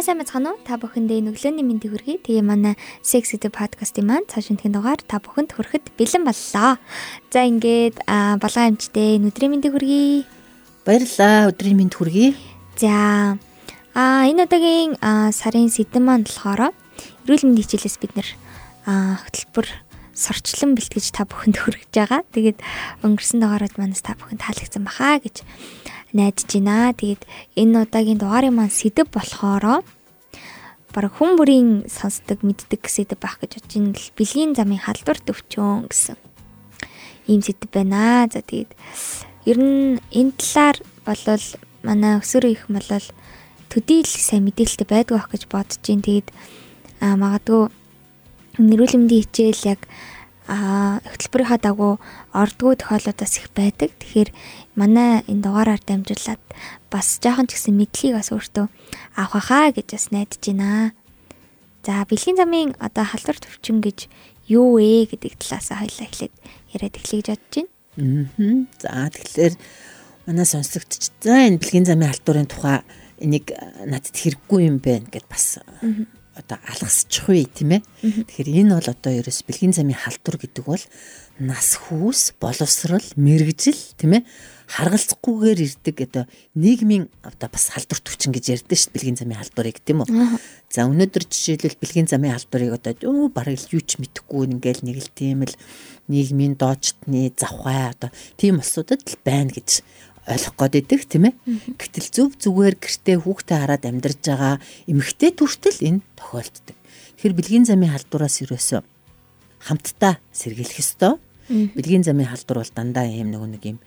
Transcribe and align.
За 0.00 0.16
сайн 0.16 0.24
бацхан 0.24 0.48
уу? 0.48 0.56
Та 0.64 0.80
бүхэндээ 0.80 1.28
өглөөний 1.28 1.60
мэндийг 1.60 1.92
хүргэе. 1.92 2.24
Тэгээ 2.24 2.40
манай 2.40 2.72
Sex 3.04 3.36
Edu 3.36 3.52
podcast-ийн 3.52 4.08
маань 4.08 4.24
цааш 4.32 4.48
өнтгийн 4.48 4.72
дугаар 4.72 4.96
та 4.96 5.20
бүхэнд 5.20 5.52
хүрэхэд 5.52 5.92
бэлэн 6.00 6.24
боллоо. 6.24 6.80
За 7.28 7.44
ингээд 7.44 8.00
балгаан 8.08 8.80
амжтай 8.80 9.20
өдрийн 9.20 9.52
мэндийг 9.52 9.76
хүргэе. 9.76 10.24
Баярлалаа. 10.88 11.52
Өдрийн 11.52 11.76
мэнд 11.76 12.00
хүргэе. 12.00 12.32
За 12.80 13.36
а 13.92 14.24
энэ 14.24 14.48
удаагийн 14.48 14.96
сарын 15.36 15.68
сэдэн 15.68 16.00
маань 16.00 16.24
болохоор 16.24 16.72
эрүүл 17.28 17.44
мэндийн 17.52 17.68
хичээлээс 17.68 18.00
бид 18.00 18.16
нэр 18.16 18.28
хөтөлбөр 18.88 19.68
сорчлон 20.16 20.80
бэлтгэж 20.80 21.12
та 21.12 21.28
бүхэнд 21.28 21.60
хүргэж 21.60 21.92
байгаа. 21.92 22.24
Тэгээд 22.32 22.58
өнгөрсөн 23.04 23.44
дугаарууд 23.44 23.76
манаас 23.76 24.00
та 24.00 24.16
бүхэнд 24.16 24.48
таалагдсан 24.48 24.80
баха 24.80 25.20
гэж 25.20 25.44
найдаж 26.16 26.48
байна. 26.48 26.92
Тэгээд 26.96 27.22
энэ 27.60 27.84
удаагийн 27.84 28.16
дугаарын 28.16 28.56
маань 28.56 28.72
сэдв 28.72 29.12
болохоро 29.12 29.84
бараг 30.94 31.14
хүн 31.14 31.38
бүрийн 31.38 31.70
сонсдог 31.86 32.42
мэддэг 32.42 32.82
сэдв 32.86 33.18
байх 33.20 33.38
гэж 33.38 33.62
бодож 33.62 33.72
байна 33.78 33.94
л 33.94 34.14
бэлгийн 34.18 34.52
замын 34.58 34.82
халдвар 34.82 35.18
төвчөн 35.22 35.86
гэсэн 35.86 36.18
ийм 37.30 37.40
сэдв 37.42 37.70
байна. 37.70 38.26
За 38.26 38.42
тэгээд 38.42 38.74
ер 39.46 39.58
нь 39.58 40.02
энэ 40.10 40.34
талаар 40.34 40.76
болвол 41.06 41.46
манай 41.86 42.18
өсвөр 42.18 42.44
их 42.50 42.66
болвол 42.66 43.06
төдийл 43.70 44.10
сайн 44.10 44.44
мэдээлэлтэй 44.50 44.88
байдгүй 44.90 45.16
байх 45.16 45.30
гэж 45.30 45.42
бодож 45.46 45.78
байна. 45.78 46.02
Тэгээд 46.02 46.28
магадгүй 47.00 47.62
нэрүүлэмдийн 48.58 49.24
хичээл 49.24 49.78
яг 49.78 49.80
а 50.50 50.98
хөтөлбөрийнхаа 51.06 51.62
дагуу 51.62 52.02
ордгоо 52.34 52.74
тохиолдолоос 52.74 53.38
их 53.38 53.46
байдаг. 53.54 53.94
Тэгэхээр 54.02 54.34
манай 54.74 55.22
энэ 55.30 55.46
дугаараар 55.46 55.78
дамжуулаад 55.78 56.42
бас 56.90 57.22
жоохон 57.22 57.46
ч 57.46 57.54
гэсэн 57.54 57.78
мэдлийг 57.78 58.18
бас 58.18 58.34
өөртөө 58.34 58.66
авах 59.14 59.46
хаа 59.46 59.70
гэж 59.70 59.94
бас 59.94 60.10
найдаж 60.10 60.42
байна. 60.42 60.90
За 61.86 62.02
бэлгийн 62.02 62.34
замын 62.34 62.74
одоо 62.82 63.06
халдвар 63.06 63.38
төвчин 63.38 63.78
гэж 63.78 64.10
юу 64.50 64.82
вэ 64.82 65.06
гэдэг 65.06 65.38
талаас 65.38 65.70
хоёлаа 65.70 66.06
эхлээд 66.10 66.34
яриад 66.74 66.98
эхлэе 66.98 67.22
гэж 67.22 67.28
бодож 67.30 67.54
байна. 67.54 68.66
За 68.82 69.06
тэгэхээр 69.06 69.54
манай 70.26 70.46
сонсогдчихсан 70.50 71.54
энэ 71.54 71.62
бэлгийн 71.62 71.86
замын 71.86 72.10
халдварын 72.10 72.50
тухай 72.50 72.82
энийг 73.22 73.54
надад 73.86 74.18
хэрэггүй 74.18 74.66
юм 74.66 74.82
байна 74.82 75.06
гэд 75.06 75.30
бас 75.30 75.62
одоо 76.40 76.58
алгасчих 76.64 77.28
вэ 77.28 77.44
тийм 77.52 77.78
ээ. 77.78 77.82
Тэгэхээр 78.00 78.48
энэ 78.64 78.74
бол 78.80 78.88
одоо 78.88 79.12
ерөөс 79.12 79.40
бэлгийн 79.44 79.76
замын 79.76 80.00
халдвар 80.00 80.36
гэдэг 80.40 80.64
бол 80.64 80.84
нас 81.40 81.76
хүүс, 81.76 82.36
боловсрал, 82.40 83.04
мэрэгжил 83.16 83.80
тийм 84.00 84.20
ээ 84.20 84.22
харгалзахгүйгээр 84.70 85.60
ирдэг 85.66 85.96
одоо 86.06 86.24
нийгмийн 86.54 87.10
одоо 87.26 87.48
бас 87.50 87.74
халдвар 87.74 87.98
төвчин 87.98 88.30
гэж 88.30 88.44
ярьдэн 88.54 88.78
шүү 88.78 88.86
дээ 88.86 88.94
бэлгийн 88.94 89.18
замын 89.18 89.40
халдварыг 89.42 89.78
тийм 89.82 90.06
үү. 90.06 90.38
За 90.70 90.86
өнөөдөр 90.86 91.24
жишээлбэл 91.26 91.80
бэлгийн 91.82 92.06
замын 92.06 92.38
халдварыг 92.38 92.78
одоо 92.78 92.94
өө 93.02 93.34
бараг 93.34 93.58
юу 93.74 93.82
ч 93.82 93.98
мэдэхгүй 93.98 94.46
ингээл 94.46 94.86
нэг 94.86 94.96
л 95.02 95.10
тийм 95.10 95.42
л 95.42 95.54
нийгмийн 96.06 96.54
доочтны 96.54 97.34
завхай 97.34 97.90
одоо 97.90 98.14
тийм 98.38 98.62
улсуудад 98.62 99.02
л 99.02 99.18
байна 99.26 99.50
гэж 99.50 99.82
ойлгох 100.28 100.56
гээд 100.58 100.74
идэг 100.84 101.00
тийм 101.08 101.24
ээ. 101.30 101.34
Гэтэл 101.80 102.08
зөв 102.12 102.28
зүгээр 102.36 102.76
гэртээ 102.76 103.16
хүүхдээ 103.24 103.58
хараад 103.60 103.84
амьдарж 103.88 104.20
байгаа 104.20 104.56
эмэгтэй 104.90 105.30
төртөл 105.32 105.80
энэ 105.80 106.04
тохиолддог. 106.18 106.76
Тэгэхээр 107.16 107.36
бэлгийн 107.36 107.64
замын 107.64 107.92
халдвараас 107.92 108.36
ерөөсөө 108.44 108.80
хамтдаа 109.64 110.20
сэргийлэх 110.32 110.80
ёстой. 110.80 111.16
Бэлгийн 111.48 112.04
замын 112.04 112.28
халдвар 112.28 112.64
бол 112.64 112.72
дандаа 112.76 113.08
ийм 113.08 113.32
нэг 113.32 113.42
нэг 113.58 113.62
юм 113.64 113.78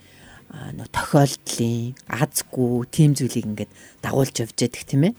нөө 0.74 0.88
тохиолдлын 0.94 1.94
азгүй 2.06 2.86
тийм 2.94 3.12
зүйлийг 3.18 3.46
ингээд 3.46 3.72
дагуулж 4.02 4.36
явж 4.42 4.56
яддаг 4.62 4.84
тийм 4.86 5.02
ээ. 5.10 5.14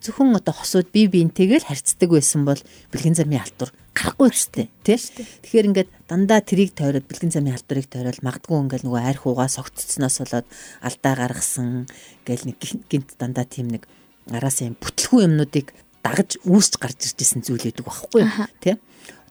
Зөвхөн 0.00 0.38
одоо 0.38 0.54
хосууд 0.54 0.88
бие 0.94 1.10
биентэйгээ 1.10 1.60
л 1.62 1.68
харьцдаг 1.68 2.10
байсан 2.10 2.46
бол 2.46 2.60
бэлгийн 2.94 3.18
замын 3.18 3.42
халдвар 3.42 3.70
гарахгүй 3.96 4.28
өстэй 4.30 4.66
тий. 4.86 4.96
Тэгэхээр 4.96 5.68
ингээд 5.74 5.90
дандаа 6.06 6.40
трийг 6.44 6.72
тойроод 6.78 7.08
бэлгийн 7.08 7.34
замын 7.34 7.56
халдварыг 7.58 7.86
тойроод 7.90 8.20
магадгүй 8.22 8.56
ингээд 8.62 8.84
нөгөө 8.86 9.02
арх 9.02 9.22
уугаа 9.26 9.48
согтцсноос 9.50 10.22
болоод 10.22 10.46
алдаа 10.84 11.14
гаргасан 11.18 11.90
гээл 12.22 12.46
нэг 12.52 12.56
гинт 12.86 13.16
дандаа 13.18 13.48
тийм 13.48 13.72
нэг 13.72 13.88
араас 14.30 14.62
юм 14.62 14.78
бүтлгүй 14.78 15.26
юмнуудыг 15.26 15.74
дагаж 16.06 16.38
үүсч 16.46 16.78
гарч 16.78 17.10
ирж 17.10 17.18
исэн 17.18 17.42
зүйл 17.42 17.66
үүдэг 17.66 17.86
байхгүй 17.86 18.22
тий 18.62 18.74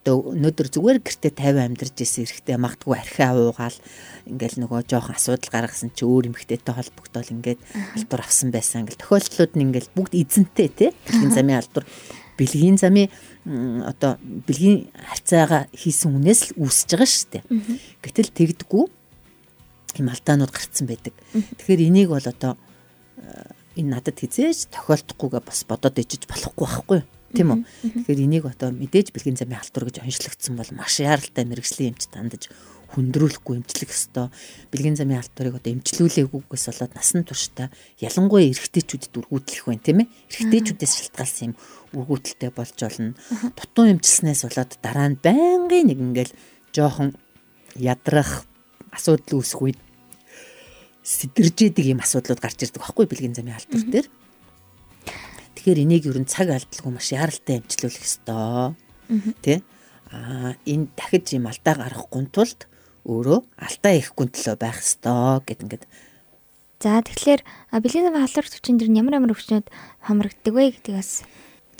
одоо 0.06 0.22
өнөөдөр 0.38 0.70
зүгээр 0.70 1.00
гэртээ 1.02 1.34
50 1.34 1.66
амьдарч 1.66 1.98
исэн 1.98 2.30
эрэхтэй 2.30 2.62
магтгүй 2.62 2.94
архиа 2.94 3.34
уугаал 3.34 3.74
ингээл 4.30 4.62
нөгөө 4.62 4.86
жоохон 4.86 5.18
асуудал 5.18 5.50
гаргасан 5.50 5.90
чи 5.98 6.06
өөр 6.06 6.30
эмхтэйтэй 6.30 6.78
холбогдоод 6.78 7.34
ингээд 7.34 7.58
алдар 7.98 8.22
авсан 8.22 8.54
байсан 8.54 8.86
ингээл 8.86 9.02
тохиолдлууд 9.02 9.54
нь 9.58 9.66
ингээл 9.66 9.90
бүгд 9.98 10.14
эзэнтэй 10.14 10.70
тий 10.70 10.90
бэлгийн 11.10 11.34
замын 11.34 11.58
алдар 11.58 11.84
бэлгийн 12.38 12.78
замын 12.78 13.10
одоо 13.82 14.22
бэлгийн 14.22 14.94
харьцаагаа 14.94 15.74
хийсэн 15.74 16.14
хүнээс 16.14 16.42
л 16.54 16.70
үүсэж 16.70 16.90
байгаа 16.94 17.10
шүү 17.10 17.30
дээ. 17.34 17.44
Гэтэл 18.06 18.30
тэгдэггүй 18.30 18.86
ийм 19.98 20.08
алдаанууд 20.14 20.54
гарцсан 20.54 20.86
байдаг. 20.86 21.18
Тэгэхээр 21.34 21.82
энийг 21.82 22.14
бол 22.14 22.22
одоо 22.22 22.62
энэ 23.74 23.90
надад 23.90 24.22
хизээж 24.22 24.70
тохиолдохгүйгээ 24.70 25.42
бас 25.42 25.66
бодоод 25.66 25.98
ичиж 25.98 26.30
болохгүй 26.30 26.62
байхгүй? 26.62 27.00
Тийм 27.36 27.50
үү. 27.52 27.62
Тэгэхээр 27.84 28.24
энийг 28.24 28.46
одоо 28.48 28.72
мэдээж 28.72 29.12
бэлгийн 29.12 29.36
замын 29.36 29.60
халтур 29.60 29.92
гэж 29.92 30.02
онцлогдсон 30.02 30.56
бол 30.56 30.72
маш 30.74 31.04
яаралтай 31.04 31.44
мэрэгжлийн 31.44 31.94
эмч 31.94 32.08
тандаж 32.08 32.48
хүндрүүлэхгүй 32.96 33.60
эмчлэх 33.60 33.92
ёстой. 33.92 34.32
Бэлгийн 34.72 34.96
замын 34.96 35.20
халтурыг 35.20 35.60
одоо 35.60 35.72
эмчлүүлээгүйгээс 35.76 36.66
болоод 36.72 36.94
насан 36.96 37.28
туршдаа 37.28 37.68
ялангуяа 38.00 38.48
эрэгтэйчүүдэд 38.56 39.20
үргүүдлэх 39.20 39.64
байна 39.68 39.84
тийм 39.84 40.00
ээ. 40.06 40.08
Эрэгтэйчүүдээс 40.32 40.94
шалтгаалсан 40.96 41.46
юм 41.52 41.54
үргүүтэлтэй 41.92 42.52
болж 42.56 42.78
болно. 42.80 43.12
Дутуу 43.58 43.86
эмчилснээс 43.92 44.42
болоод 44.48 44.72
дараа 44.80 45.08
нь 45.12 45.20
байнгын 45.20 45.86
нэг 45.92 46.00
ингээл 46.00 46.34
жоохон 46.72 47.20
ядрах 47.76 48.48
асуудал 48.96 49.44
үүсэх 49.44 49.60
үед 49.60 49.80
сэтэржээдэг 51.04 51.86
юм 51.92 52.00
асуудлууд 52.00 52.42
гарч 52.42 52.66
ирдэг 52.66 52.82
байхгүй 52.82 53.06
бэлгийн 53.06 53.36
замын 53.36 53.60
халтур 53.60 53.84
дээр. 53.84 54.08
Тэгэхээр 55.66 55.82
энийг 55.82 56.06
ер 56.06 56.22
нь 56.22 56.30
цаг 56.30 56.54
алдалгүй 56.54 56.94
маш 56.94 57.10
яралтай 57.10 57.58
амжилуулах 57.58 58.06
ёстой. 58.06 58.78
Тэ? 59.42 59.66
Аа 60.14 60.54
энэ 60.62 60.94
дахиж 60.94 61.34
юм 61.34 61.50
алдаа 61.50 61.74
гаргахгүй 61.82 62.30
тулд 62.30 62.70
өөрөө 63.10 63.40
алдаа 63.58 63.94
ихгүй 63.98 64.30
төлөө 64.30 64.62
байх 64.62 64.78
ёстой 64.86 65.42
гэд 65.42 65.66
ингээд 65.66 65.90
За 66.78 67.02
тэгэхээр 67.02 67.42
бэлгийн 67.82 68.14
халдвар 68.14 68.46
төвчин 68.46 68.78
дэр 68.78 68.94
ямар 68.94 69.18
ямар 69.18 69.34
өвчнөд 69.34 69.74
хамрагддаг 70.06 70.54
вэ 70.54 70.78
гэдгийг 70.78 71.02
бас 71.02 71.26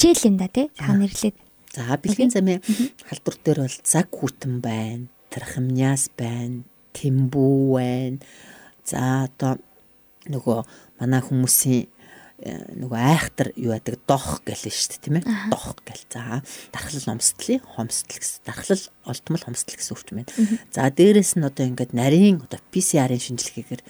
чийл 0.02 0.34
юм 0.34 0.42
да 0.42 0.50
тий 0.50 0.74
та 0.74 0.90
нэрлээд. 0.90 1.38
За 1.78 1.94
бэлгийн 1.94 2.34
замын 2.34 2.66
халдвар 3.06 3.38
дээр 3.38 3.70
бол 3.70 3.78
цаг 3.86 4.10
хүтэн 4.10 4.66
байна, 4.66 5.14
трахимняс 5.30 6.10
байна, 6.18 6.66
тэмбүү 6.98 7.58
байна. 7.70 8.18
За 8.82 9.30
одоо 9.30 9.62
нөгөө 10.26 10.60
манай 10.98 11.22
хүмүүсийн 11.22 11.86
нөгөө 12.36 13.00
айхтар 13.00 13.56
юу 13.56 13.72
яадаг 13.72 13.96
дох 14.04 14.44
гэлээ 14.44 14.68
шүү 14.68 14.90
дээ 14.92 15.04
тийм 15.08 15.16
ээ. 15.24 15.26
Дох 15.48 15.80
гэл. 15.88 16.04
За 16.12 16.44
дархлал 16.76 17.16
номсдлын 17.16 17.64
хомсдол 17.64 18.20
гэсэн 18.20 18.44
дархлал 18.44 18.84
олдмол 19.08 19.44
хомсдол 19.48 19.76
гэсэн 19.80 19.96
өвч 19.96 20.08
байна. 20.12 20.28
За 20.76 20.92
дээрэс 20.92 21.40
нь 21.40 21.48
одоо 21.48 21.64
ингээд 21.64 21.96
нарийн 21.96 22.44
одоо 22.44 22.60
PCR-ын 22.76 23.24
шинжилгээгээр 23.24 23.84
э, 23.84 23.88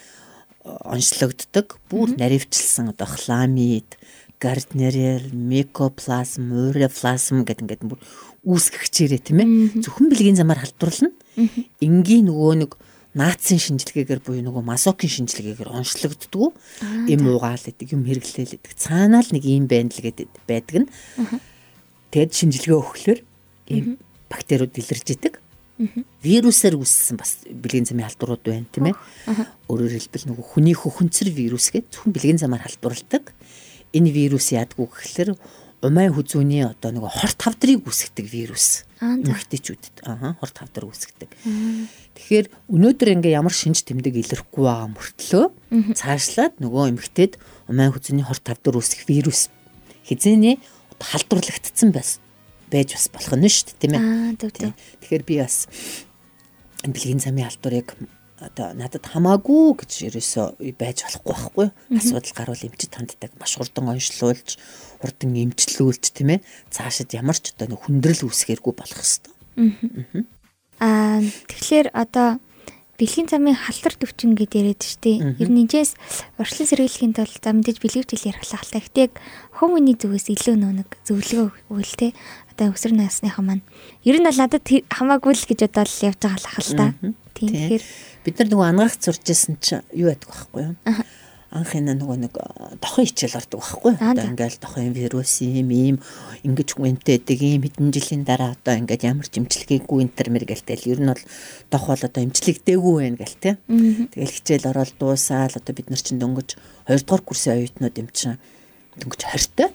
онцлогддог 0.86 1.82
бүр 1.90 2.14
наривчлсан 2.22 2.94
одоо 2.94 3.10
хламид 3.10 3.98
гарднерэл 4.38 5.34
микоплазм 5.34 6.54
уреплазм 6.70 7.50
гэдэг 7.50 7.66
ингээд 7.66 7.84
бүр 7.90 7.98
үүсгэх 8.46 8.94
чирээ 8.94 9.26
тийм 9.26 9.42
ээ. 9.42 9.50
Зөвхөн 9.82 10.14
бэлгийн 10.14 10.38
замаар 10.38 10.62
халдварлана. 10.62 11.18
Энгийн 11.82 12.30
нөгөө 12.30 12.54
нэг 12.62 12.78
наацын 13.16 13.60
шинжилгээгээр 13.64 14.22
буюу 14.22 14.44
нөгөө 14.44 14.64
масокын 14.68 15.08
шинжилгээгээр 15.08 15.72
онцлогддгүү 15.72 16.48
юм 17.16 17.22
уугаал 17.32 17.64
гэдэг 17.64 17.96
юм 17.96 18.04
хэрэглээл 18.04 18.60
гэдэг. 18.60 18.76
Цаанаа 18.76 19.24
л 19.24 19.32
нэг 19.32 19.44
юм 19.48 19.66
байна 19.72 19.88
л 19.88 20.04
гэдэг 20.04 20.28
байдаг 20.44 20.76
нь. 20.84 20.88
Тэгэд 22.12 22.32
шинжилгээ 22.36 22.76
өгөхлөөр 22.76 23.20
ийм 23.72 23.96
бактериуд 24.28 24.76
илэрж 24.76 25.08
идэг. 25.16 25.34
Вирусаар 26.24 26.76
үүссэн 26.76 27.16
бас 27.20 27.44
бэлгийн 27.48 27.88
замын 27.88 28.08
халдварууд 28.08 28.44
байна 28.44 28.68
тийм 28.72 28.92
ээ. 28.92 28.96
Өөрөөр 29.68 29.96
хэлбэл 29.96 30.28
нөгөө 30.32 30.46
хүний 30.56 30.76
хөхөнцөр 30.76 31.32
вирус 31.36 31.72
гэдэг 31.72 31.92
зөвхөн 31.92 32.16
бэлгийн 32.16 32.40
замаар 32.40 32.64
халдварладаг. 32.64 33.36
Энэ 33.92 34.12
вирус 34.12 34.56
яадгүй 34.56 34.88
гэхэлэр 34.88 35.36
умай 35.84 36.08
хүзүүний 36.08 36.64
одоо 36.64 36.96
нөгөө 36.96 37.12
хорт 37.12 37.40
хавдрыг 37.44 37.84
үүсгдэг 37.84 38.24
вирус. 38.24 38.88
Эмэгтэйчүүдэд 39.06 39.96
аа 40.10 40.36
хорт 40.42 40.56
хавдар 40.57 40.90
үүсгдэг. 40.90 41.31
Тэгэхээр 42.18 42.46
өнөөдөр 42.74 43.10
ингээ 43.19 43.38
ямар 43.38 43.54
шинж 43.54 43.86
тэмдэг 43.86 44.18
илэрхгүй 44.25 44.66
байгаа 44.66 44.90
мөртлөө 44.92 45.46
цаашлаад 45.94 46.57
нөгөө 46.63 46.96
эмэгтэйд 46.96 47.34
умай 47.69 47.90
хүзүүний 47.94 48.25
хорт 48.25 48.46
хавдар 48.46 48.75
үүсгэх 48.81 49.06
вирус 49.06 49.54
хизээний 50.07 50.57
халдварлагдсан 50.98 51.92
байсан 51.94 52.22
байж 52.72 52.98
бас 52.98 53.07
болох 53.13 53.36
нь 53.38 53.46
шүү 53.46 53.66
дээ 53.69 53.80
тийм 53.81 53.94
ээ. 53.96 54.74
Тэгэхээр 55.02 55.24
би 55.24 55.36
бас 55.42 55.69
бэлгийн 56.81 57.22
замын 57.22 57.50
алдуурыг 57.50 57.94
одоо 58.40 58.76
надад 58.76 59.06
хамаагүй 59.08 59.80
гэж 59.80 59.92
ерөөсөө 60.12 60.76
байж 60.76 61.08
болохгүй 61.08 61.32
байхгүй 61.32 61.68
асуудал 61.96 62.36
гарвал 62.36 62.66
эмчит 62.68 62.92
ханддаг 62.92 63.32
маш 63.40 63.56
хурдан 63.56 63.88
онцлуулж 63.96 64.60
хурдан 65.00 65.32
эмчлүүлж 65.40 66.04
тийм 66.12 66.36
ээ 66.36 66.46
цаашид 66.68 67.16
ямар 67.16 67.40
ч 67.40 67.56
одоо 67.56 67.80
хүндрэл 67.80 68.28
үүсгээргүй 68.28 68.74
болох 68.76 69.00
хэвээр. 69.00 70.28
Аа 70.84 71.24
тэгэхээр 71.24 71.88
одоо 71.96 72.44
бэлгийн 73.00 73.28
замын 73.32 73.56
халтар 73.56 73.96
төвчин 73.96 74.36
гэдээ 74.36 74.62
яриад 74.68 74.84
штеп. 74.84 75.24
Ер 75.40 75.50
нь 75.52 75.64
энэс 75.64 75.96
урьдчилан 76.40 76.68
сэргийлэхийн 76.68 77.16
тулд 77.16 77.40
за 77.40 77.52
мэдээж 77.56 77.80
бэлгэвчл 77.80 78.28
ярих 78.28 78.48
талтай. 78.48 78.84
Гэтэ 78.84 79.04
хүмүүний 79.60 79.96
зүгээс 79.96 80.28
илүү 80.32 80.56
нэг 80.60 80.90
зөвлөгөө 81.08 81.72
өгвөл 81.72 81.96
те 81.96 82.12
одоо 82.56 82.72
өсвөр 82.72 82.96
насныхаа 82.96 83.44
маань 83.44 83.64
ер 84.08 84.16
нь 84.20 84.28
бол 84.28 84.40
надад 84.40 84.68
хамаагүй 84.68 85.34
л 85.36 85.48
гэж 85.48 85.60
бодоод 85.68 85.92
л 85.92 86.04
явж 86.08 86.20
байгаа 86.24 86.40
л 86.40 86.52
хал 86.56 86.72
та. 86.76 86.88
Тийм 87.36 87.52
тэгэхээр 87.52 87.84
бид 88.24 88.36
нар 88.40 88.50
нөгөө 88.50 88.68
ангаах 88.72 88.96
зурж 88.98 89.26
исэн 89.30 89.60
чинь 89.60 89.84
юу 89.92 90.10
байдаг 90.10 90.30
байхгүй 90.32 90.62
юу? 90.64 90.76
анхын 91.56 91.88
нөгөө 91.88 92.18
нэг 92.20 92.36
дохын 92.84 93.08
хичээл 93.08 93.40
ордог 93.40 93.64
байхгүй 93.64 93.94
одоо 93.96 94.28
ингээл 94.28 94.60
дохын 94.60 94.92
вирус 94.92 95.40
юм 95.40 95.70
ийм 95.72 95.98
ингэж 96.44 96.76
гүнтэйдэг 96.76 97.40
ийм 97.40 97.64
хэдэн 97.64 97.96
жилийн 97.96 98.24
дараа 98.28 98.60
одоо 98.60 98.76
ингээд 98.76 99.08
ямар 99.08 99.24
ч 99.24 99.40
имчилгээгүй 99.40 100.00
интермер 100.04 100.44
гэлтэл 100.44 100.92
ер 100.92 101.00
нь 101.00 101.12
бол 101.16 101.24
дох 101.72 101.84
бол 101.88 102.04
одоо 102.04 102.22
имчилэгдээгүй 102.28 102.96
байх 103.16 103.20
гэл 103.24 103.40
те 103.40 103.52
тэгэл 104.12 104.36
хичээл 104.36 104.70
ороод 104.76 104.92
дуусаал 105.00 105.56
одоо 105.56 105.72
бид 105.72 105.88
нар 105.88 106.02
чинь 106.04 106.20
дөнгөж 106.20 106.60
2 106.92 107.08
дугаар 107.08 107.24
курсын 107.24 107.56
оюутнууд 107.56 107.96
юм 108.04 108.10
чинь 108.12 108.36
дөнгөж 109.00 109.22
20 109.24 109.72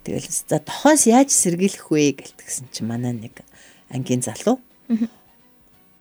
Тэгэл 0.00 0.26
за 0.26 0.58
дохоос 0.58 1.06
яаж 1.06 1.30
сэргийлэх 1.30 1.92
вэ 1.92 2.18
гэлтгсэн 2.18 2.72
чинь 2.72 2.88
манай 2.88 3.12
нэг 3.12 3.44
ангийн 3.92 4.24
залуу 4.24 4.58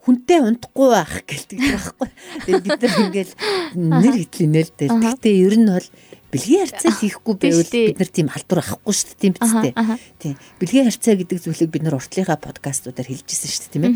хүнтэй 0.09 0.41
унтахгүй 0.41 0.87
байх 0.89 1.13
гэлдэг 1.29 1.59
байхгүй. 1.61 2.07
Тэгээд 2.49 2.65
бид 2.65 2.81
нар 2.81 2.97
ингээл 3.05 3.33
нэр 3.77 4.15
хэтлийнэ 4.17 4.61
л 4.65 4.73
дээ. 4.73 4.89
Гэхдээ 4.89 5.35
ер 5.45 5.55
нь 5.61 5.69
бол 5.69 5.87
бэлгийн 6.33 6.65
харьцаа 6.65 6.93
хийхгүй 6.97 7.35
байвал 7.37 7.69
бид 7.69 7.99
нар 8.01 8.09
тийм 8.09 8.27
халдвар 8.33 8.61
авахгүй 8.65 8.93
шүү 8.97 9.07
дээ 9.13 9.21
тийм 9.21 9.33
биз 9.37 9.53
дээ. 9.53 9.73
Тийм. 10.17 10.35
Бэлгийн 10.57 10.87
харьцаа 10.89 11.13
гэдэг 11.13 11.37
зүйлийг 11.45 11.69
бид 11.69 11.83
нар 11.85 11.97
уртлынхаа 12.01 12.37
подкастуудаар 12.41 13.05
хэлжсэн 13.05 13.49
шүү 13.49 13.61
дээ 13.69 13.73
тийм 13.77 13.85
ээ. 13.85 13.93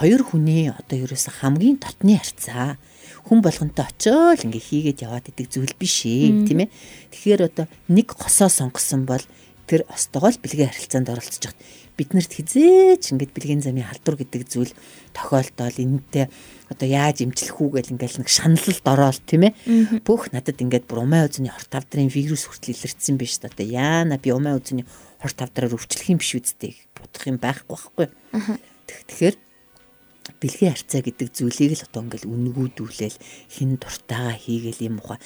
Хоёр 0.00 0.22
хүний 0.24 0.72
одоо 0.72 0.96
ерөөсө 0.96 1.30
хамгийн 1.44 1.76
дотны 1.76 2.16
харьцаа 2.16 2.80
хүн 3.28 3.40
болгонтой 3.44 3.84
очиод 3.84 4.40
ингээ 4.48 4.64
хийгээд 4.64 5.04
яваад 5.04 5.28
идэг 5.28 5.48
зүйл 5.52 5.76
биш 5.76 6.08
ээ 6.08 6.48
тийм 6.48 6.64
ээ. 6.64 6.72
Тэгэхээр 7.12 7.40
одоо 7.52 7.66
нэг 7.92 8.16
госоо 8.16 8.48
сонгосон 8.48 9.04
бол 9.04 9.24
тэр 9.68 9.84
остогоо 9.86 10.32
л 10.32 10.40
бэлгийн 10.40 10.72
харилцаанд 10.72 11.12
оролцож 11.12 11.52
байгаа. 11.52 11.60
Биднэрт 12.00 12.32
хизээч 12.32 13.12
ингээд 13.12 13.36
бэлгийн 13.36 13.60
замын 13.60 13.84
халдвар 13.84 14.16
гэдэг 14.24 14.48
зүйл 14.48 14.72
тохиолдол 15.12 15.76
энэтэй 15.76 16.32
одоо 16.72 16.88
яаж 16.88 17.20
имжлэх 17.20 17.60
үү 17.60 17.76
гэл 17.76 17.92
ингээл 17.92 18.24
нэг 18.24 18.30
шаналлалд 18.32 18.86
ороод 18.88 19.20
тийм 19.28 19.52
ээ. 19.52 20.00
Бүх 20.00 20.32
надад 20.32 20.56
ингээд 20.56 20.88
бүр 20.88 21.04
умай 21.04 21.28
үзний 21.28 21.52
хорт 21.52 21.68
тавдрын 21.68 22.08
вирус 22.08 22.48
хүртэл 22.48 22.72
илэрсэн 22.72 23.20
биш 23.20 23.36
та 23.36 23.52
одоо 23.52 23.68
яана 23.68 24.16
би 24.16 24.32
умай 24.32 24.56
үзний 24.56 24.88
хорт 25.20 25.36
тавдраар 25.36 25.76
өвчлөх 25.76 26.08
юм 26.08 26.24
биш 26.24 26.40
үсттэй 26.40 26.72
бодох 26.96 27.28
юм 27.28 27.36
байхгүй 27.36 27.76
байхгүй. 27.76 28.06
Тэгэхээр 28.88 29.36
бэлгийн 30.40 30.72
харьцаа 30.72 31.00
гэдэг 31.04 31.28
зүйлийг 31.36 31.76
л 31.76 31.84
одоо 31.84 32.00
ингээл 32.06 32.30
үнгүүдүүлээл 32.32 33.18
хин 33.50 33.76
дуртайгаа 33.76 34.36
хийгээл 34.40 34.86
юм 34.88 34.96
ухаа 35.02 35.18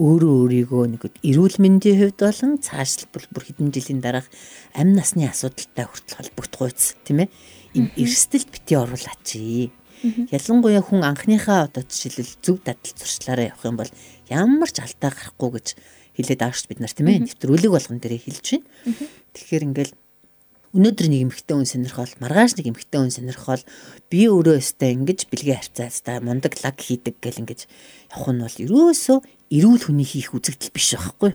өөрөө 0.00 0.32
өөрийгөө 0.48 0.84
нэг 0.96 1.02
эрүүл 1.20 1.56
мэндийн 1.60 2.00
хувьд 2.00 2.18
болон 2.24 2.56
цаашлбал 2.64 3.28
бүр 3.28 3.44
хэдэн 3.44 3.68
жилийн 3.68 4.00
дараах 4.00 4.28
амь 4.72 4.96
насны 4.96 5.28
асуудалтай 5.28 5.84
хүртэл 5.84 6.16
холбогдох 6.16 6.72
үйс 6.72 6.96
тийм 7.04 7.28
ээ. 7.28 7.32
Энэ 7.76 7.92
эрсдэлд 8.00 8.48
бити 8.48 8.74
оруулаач. 8.80 9.28
Ялангуяа 10.32 10.80
хүн 10.80 11.04
анхныхаа 11.04 11.68
одоо 11.68 11.84
жишээлбэл 11.84 12.40
зөв 12.40 12.56
дадал 12.64 12.96
зуршлаараа 12.96 13.52
явах 13.52 13.68
юм 13.68 13.76
бол 13.76 13.92
ямар 14.32 14.70
ч 14.72 14.80
алдаа 14.80 15.12
гарахгүй 15.12 15.50
гэж 15.60 15.66
хэлээд 16.16 16.42
аашч 16.48 16.64
бид 16.72 16.80
нар 16.80 16.92
тийм 16.96 17.12
ээ 17.12 17.28
нэвтрүүлэг 17.28 17.68
болгон 17.68 18.00
дээрээ 18.00 18.24
хэлж 18.24 18.46
байна. 18.56 18.66
Тэгэхээр 19.36 19.66
ингээл 19.68 19.92
өнөөдөр 20.70 21.06
нэг 21.10 21.20
эмхтэй 21.26 21.54
хүн 21.58 21.68
сонирхол 21.68 22.14
маргааш 22.22 22.56
нэг 22.56 22.66
эмхтэй 22.70 22.98
хүн 23.02 23.10
сонирхол 23.10 23.62
би 24.06 24.20
өөрөө 24.30 24.56
өстэй 24.62 24.94
ингэж 24.94 25.26
бэлгээ 25.26 25.58
харьцаастай 25.58 26.22
мундаг 26.22 26.54
лаг 26.62 26.78
хийдэг 26.78 27.18
гэл 27.18 27.42
ингэж 27.42 27.66
явах 28.14 28.30
нь 28.30 28.42
бол 28.46 28.56
ерөөсөө 28.64 29.18
эрүүл 29.50 29.82
хүний 29.90 30.06
хийх 30.06 30.30
үзэгдэл 30.30 30.70
биш 30.70 30.94
байхгүй. 30.94 31.34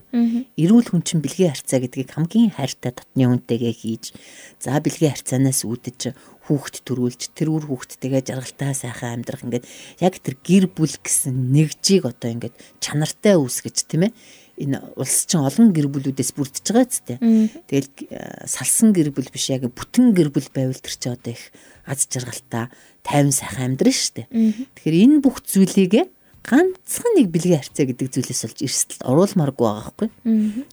Эрүүл 0.56 0.88
хүн 0.88 1.04
чинь 1.04 1.20
бэлгийн 1.20 1.52
харьцаа 1.52 1.84
гэдгийг 1.84 2.16
хамгийн 2.16 2.56
хайртай 2.56 2.96
дотны 2.96 3.28
хүнтэйгээ 3.28 3.74
хийж 3.76 4.16
за 4.56 4.80
бэлгийн 4.80 5.12
харьцаанаас 5.12 5.68
үүдэж 5.68 6.16
хүүхэд 6.48 6.76
төрүүлж 6.88 7.22
тэр 7.36 7.52
үр 7.52 7.68
хүүхдтэйгээ 7.68 8.24
жаргалтай 8.24 8.72
сайхан 8.72 9.20
амьдрах 9.20 9.44
ингээд 9.44 9.68
яг 10.00 10.14
тэр 10.16 10.40
гэр 10.40 10.64
бүл 10.72 10.96
гэсэн 10.96 11.52
нэгжийг 11.52 12.08
одоо 12.08 12.32
ингээд 12.32 12.56
чанартай 12.80 13.36
үүсгэж 13.36 13.76
тийм 13.84 14.08
ээ 14.08 14.12
энэ 14.56 14.80
улс 14.96 15.28
чинь 15.28 15.44
олон 15.44 15.76
гэр 15.76 15.92
бүлүүдээс 15.92 16.32
бүрдэж 16.32 16.64
байгаа 16.72 16.88
зү. 16.88 17.20
Тэгэл 17.68 17.88
э, 18.08 18.48
салсан 18.48 18.96
гэр 18.96 19.12
бүл 19.12 19.28
биш 19.28 19.52
яг 19.52 19.68
бүтэн 19.68 20.16
гэр 20.16 20.32
бүл 20.32 20.48
байвал 20.48 20.80
тэр 20.80 20.96
чинь 20.96 21.12
одоо 21.12 21.36
их 21.36 21.52
аз 21.84 22.08
жаргалтай 22.08 22.72
тайван 23.04 23.36
сайхан 23.36 23.76
амьдрын 23.76 23.92
штэ. 23.92 24.24
Тэгэхээр 24.32 24.96
энэ 24.96 25.20
бүх 25.20 25.44
зүйлийг 25.44 26.08
ганцхан 26.46 27.12
нэг 27.18 27.28
бэлгийн 27.34 27.58
харьцаа 27.58 27.86
гэдэг 27.90 28.06
зүйлээс 28.14 28.42
болж 28.46 28.60
эрсдэлд 28.62 29.02
оруулмааргүй 29.02 29.66
байгаа 29.66 29.82
байхгүй. 29.82 30.08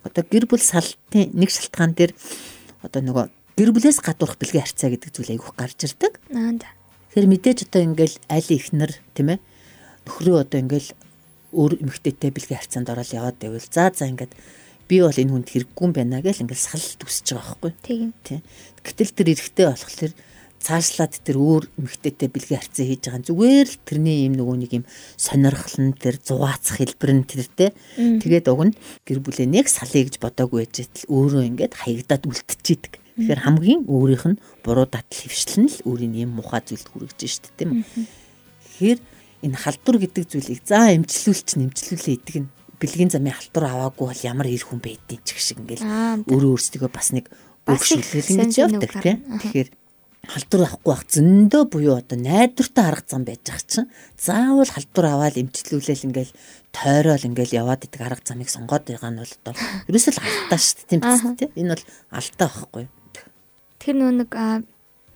Одоо 0.06 0.24
гэр 0.30 0.46
бүл 0.46 0.62
салтын 0.62 1.34
нэг 1.34 1.50
шалтгаан 1.50 1.98
дээр 1.98 2.14
одоо 2.86 3.02
нөгөө 3.02 3.26
гэр 3.58 3.70
бүлээс 3.74 4.00
гадуурх 4.06 4.38
бэлгийн 4.38 4.62
харьцаа 4.70 4.94
гэдэг 4.94 5.10
зүйл 5.10 5.34
айгүйх 5.34 5.58
гарч 5.58 5.80
ирдэг. 5.90 6.14
Тэгэхээр 7.10 7.28
мэдээж 7.34 7.60
одоо 7.70 7.82
ингээл 7.90 8.18
аль 8.30 8.50
ихнэр 8.54 8.92
тийм 9.18 9.28
ээ 9.34 9.40
нөхрөө 10.06 10.38
одоо 10.46 10.60
ингээл 10.62 10.90
өөр 11.54 11.74
эмэгтэйтэй 11.82 12.30
бэлгийн 12.34 12.62
харьцаанд 12.62 12.90
ороод 12.94 13.10
яваад 13.14 13.38
байвал 13.42 13.66
за 13.66 13.90
за 13.94 14.10
ингээд 14.10 14.34
би 14.90 15.02
бол 15.02 15.14
энэ 15.14 15.32
хүнд 15.34 15.50
хэрэггүй 15.50 15.86
юм 15.90 15.94
байна 15.94 16.22
гэж 16.22 16.46
ингээл 16.46 16.68
салт 16.70 17.02
үсэж 17.02 17.34
байгаа 17.34 17.58
байхгүй. 17.62 17.72
Тийм. 18.26 18.42
Гэтэл 18.84 19.14
тэр 19.14 19.28
эрэхтэй 19.34 19.66
болохоор 19.70 20.14
цаашлаад 20.64 21.14
тэр 21.28 21.38
өөр 21.44 21.64
эмгтээтэй 21.76 22.32
бэлгийн 22.32 22.62
харьцаа 22.64 22.86
хийж 22.88 23.04
байгаа. 23.12 23.28
Зүгээр 23.28 23.68
л 23.68 23.78
тэрний 23.84 24.18
юм 24.32 24.40
нөгөө 24.40 24.58
нэг 24.64 24.72
юм 24.80 24.86
сонирхол 25.20 25.78
нь 25.84 25.94
тэр 26.00 26.16
зугаацах 26.24 26.80
хэлбэр 26.80 27.12
нь 27.20 27.28
тэр 27.28 27.44
те. 27.52 27.66
Тэгээд 28.00 28.48
уг 28.48 28.72
нь 28.72 28.74
гэр 29.04 29.20
бүлээ 29.20 29.48
нэг 29.52 29.68
салъя 29.68 30.08
гэж 30.08 30.24
бодоагүй 30.24 30.64
байж 30.64 30.88
тал 30.88 31.12
өөрөө 31.12 31.44
ингээд 31.52 31.74
хаягдаад 31.76 32.24
үлдчихийдэг. 32.24 32.94
Тэгэхээр 33.20 33.44
хамгийн 33.44 33.82
өөрийнх 33.92 34.26
нь 34.32 34.42
буруу 34.64 34.88
датал 34.88 35.20
хөвшлэн 35.20 35.68
л 35.68 35.78
өөрийн 35.84 36.16
юм 36.24 36.40
мухаа 36.40 36.64
зүйлд 36.64 36.88
хүрэж 36.90 37.20
штт 37.28 37.52
тийм 37.60 37.84
үү. 37.84 38.08
Тэгэхээр 38.80 39.00
энэ 39.44 39.60
халдвар 39.60 39.98
гэдэг 40.00 40.24
зүйлийг 40.32 40.64
за 40.64 40.96
эмчлүүлч 40.96 41.60
нэмчлүүлээ 41.60 42.16
идэг 42.18 42.36
нь 42.48 42.52
бэлгийн 42.80 43.12
замын 43.12 43.36
халдвар 43.36 43.70
аваагүй 43.70 44.06
бол 44.10 44.22
ямар 44.26 44.48
ир 44.48 44.64
хүн 44.66 44.80
байдیں۔ 44.82 45.20
ч 45.22 45.36
гэх 45.36 45.44
шиг 45.44 45.60
ингээл 45.62 45.86
өөрөө 46.26 46.52
өөрсдөө 46.56 46.90
бас 46.90 47.14
нэг 47.14 47.30
өгшүүлэл 47.68 48.32
ингэж 48.34 48.54
явдаг 48.60 48.92
тийм. 49.04 49.18
Тэгэхээр 49.40 49.70
халдвар 50.24 50.64
авахгүй 50.64 50.92
байх 50.94 51.04
зөндөө 51.12 51.64
буюу 51.68 51.96
одоо 52.00 52.16
найдвартай 52.16 52.86
арга 52.88 53.04
зам 53.12 53.28
байж 53.28 53.44
ах 53.52 53.60
чинь 53.68 53.92
заавал 54.16 54.72
халдвар 54.72 55.08
аваад 55.20 55.36
эмчилүүлэл 55.36 56.08
ингээл 56.08 56.34
тойрол 56.72 57.28
ингээл 57.28 57.60
яваад 57.60 57.84
идэг 57.84 58.02
арга 58.08 58.24
замыг 58.24 58.48
сонгоод 58.48 58.88
байгаа 58.88 59.12
нь 59.12 59.20
бол 59.20 59.36
одоо 59.44 59.54
ерөөсөө 59.92 60.14
л 60.16 60.24
алдаа 60.24 60.60
шүү 60.64 60.76
дээ 60.80 60.88
тийм 60.88 61.02
биз 61.04 61.22
дээ 61.28 61.52
энэ 61.60 61.72
бол 61.76 61.86
алдаа 62.16 62.48
байхгүй 62.48 62.86
тэр 63.84 63.96
нөө 64.00 64.12
нэг 64.24 64.32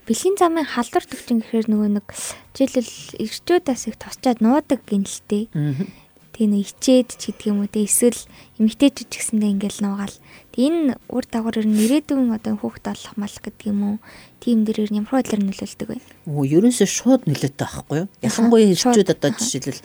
бэлгийн 0.08 0.36
замын 0.36 0.68
халдвар 0.68 1.06
төвчин 1.08 1.40
гэхээр 1.40 1.68
нөгөө 1.72 1.90
нэг 2.04 2.08
жишээлбэл 2.56 3.24
эрчүүдээс 3.24 3.84
их 3.88 3.96
тусчаад 3.96 4.44
нуудаг 4.44 4.84
гинэлтэй 4.84 5.48
тийм 6.38 6.54
нэг 6.54 6.70
ичээд 6.70 7.18
ч 7.18 7.34
гэдэг 7.34 7.50
юм 7.50 7.66
уу 7.66 7.70
те 7.74 7.82
эсвэл 7.82 8.22
эмгтээчүүд 8.62 9.10
ч 9.10 9.14
гэсэндээ 9.18 9.52
ингээл 9.58 9.82
нуугаал 9.82 10.16
энэ 10.54 11.02
үр 11.10 11.26
дагавар 11.26 11.66
ер 11.66 11.68
нь 11.68 11.82
ирээдүйн 11.82 12.38
одоо 12.38 12.62
хүүхд 12.62 12.86
олох 12.94 13.14
мал 13.18 13.34
гэдэг 13.42 13.66
юм 13.74 13.82
уу 13.82 13.96
тийм 14.38 14.62
дэрээр 14.62 14.94
ямар 14.94 15.18
байдлаар 15.18 15.42
нөлөөлдөг 15.42 15.90
вэ? 15.90 15.98
Оо 16.30 16.46
ерөөсөө 16.46 16.86
шууд 16.86 17.26
нөлөөтэй 17.26 17.58
байхгүй 17.58 17.98
юу? 18.06 18.08
Ялангуяа 18.22 18.70
ирчүүд 18.70 19.10
одоо 19.18 19.30
жишээлбэл 19.34 19.82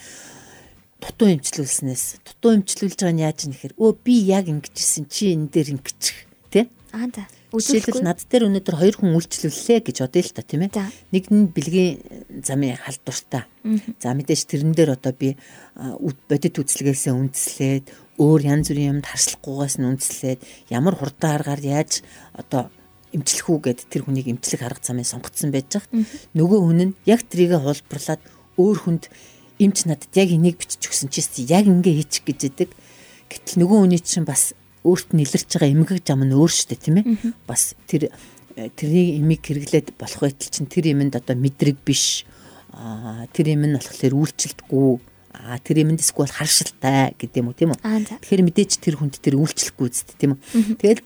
дутуу 1.01 1.29
эмчлүүлснээс 1.33 2.05
дутуу 2.21 2.61
эмчлүүлж 2.61 3.01
байгаа 3.01 3.17
нь 3.17 3.25
яаж 3.25 3.41
нэхэр 3.49 3.73
өө 3.81 3.91
би 4.05 4.15
яг 4.29 4.47
ингэжсэн 4.53 5.09
чи 5.09 5.33
энэ 5.33 5.49
дээр 5.49 5.81
ингэчих 5.81 6.29
тий? 6.53 6.69
Аа 6.93 7.09
за. 7.09 7.25
Жишээлбэл 7.53 8.01
над 8.01 8.25
дээр 8.25 8.49
өнөөдөр 8.49 8.77
хоёр 8.81 8.97
хүн 8.97 9.13
үйлчлүүллээ 9.13 9.79
гэж 9.85 9.97
бодъё 10.01 10.25
л 10.25 10.33
та 10.33 10.43
тийм 10.43 10.65
ээ. 10.65 10.73
Нэг 11.13 11.25
нь 11.29 11.53
бэлгийн 11.53 12.41
замын 12.41 12.81
халдвартай. 12.81 13.45
За 14.01 14.17
мэдээж 14.17 14.49
тэрэн 14.49 14.73
дээр 14.73 14.97
одоо 14.97 15.13
би 15.13 15.37
бодит 15.77 16.57
үзлэгээсээ 16.57 17.13
үндэслээд 17.13 17.85
өөр 18.17 18.41
янз 18.41 18.73
бүрийн 18.73 19.01
юмд 19.01 19.07
харшлахгүйгаас 19.07 19.77
нь 19.77 19.89
үндэслээд 19.89 20.41
ямар 20.73 20.97
хурдан 20.97 21.37
аргаар 21.37 21.61
яаж 21.61 22.01
одоо 22.33 22.73
эмчлэх 23.13 23.49
үү 23.53 23.61
гэд 23.69 23.81
тэр 23.93 24.09
хүнийг 24.09 24.33
эмчлэх 24.33 24.65
арга 24.65 24.81
замыг 24.81 25.05
сонгоцсон 25.05 25.53
байж 25.53 25.69
хат 25.77 25.93
нөгөө 26.33 26.61
хүн 26.65 26.81
нь 26.81 26.97
яг 27.05 27.21
трийгээ 27.29 27.61
хулбарлаад 27.61 28.23
өөр 28.57 28.79
хүнд 28.81 29.05
эмч 29.61 29.85
надад 29.85 30.13
яг 30.17 30.33
энийг 30.33 30.57
бичиж 30.57 30.89
өгсөн 30.89 31.13
чи 31.13 31.21
яг 31.49 31.69
ингэ 31.69 31.93
хийчих 31.93 32.25
гэж 32.25 32.41
яадаг. 32.49 32.71
Гэтэл 33.29 33.61
нөгөө 33.61 33.79
хүний 33.85 34.01
чинь 34.01 34.29
бас 34.29 34.57
өөрт 34.83 35.15
нь 35.15 35.23
илэрч 35.23 35.51
байгаа 35.57 35.71
эмгэг 35.71 36.03
зам 36.03 36.27
нь 36.27 36.35
өөр 36.35 36.51
штэ 36.51 36.77
тийм 36.79 37.03
ээ. 37.03 37.07
Бас 37.47 37.75
тэр 37.87 38.11
тэрний 38.77 39.23
эмийг 39.23 39.43
хэрэглээд 39.47 39.95
болох 39.97 40.21
байтал 40.27 40.51
чинь 40.51 40.67
тэр 40.67 40.91
юмд 40.91 41.15
одоо 41.15 41.39
мэдрэг 41.39 41.79
биш. 41.87 42.27
Аа 42.75 43.27
тэр 43.31 43.55
юм 43.55 43.71
нь 43.71 43.79
болохоор 43.79 44.15
үйлчлэлтгүй. 44.19 44.91
Аа 45.33 45.59
тэр 45.63 45.87
юмд 45.87 46.03
эсвэл 46.03 46.29
харшилтай 46.29 47.15
гэдэг 47.15 47.41
юм 47.41 47.49
уу 47.49 47.57
тийм 47.57 47.73
үү. 47.73 47.81
Тэгэхээр 48.21 48.43
мэдээж 48.43 48.73
тэр 48.83 48.99
хүнд 48.99 49.23
тэр 49.23 49.39
үйлчлэхгүй 49.39 49.87
үст 49.89 50.19
тийм 50.19 50.37
үү. 50.37 50.77
Тэгэл 50.77 51.03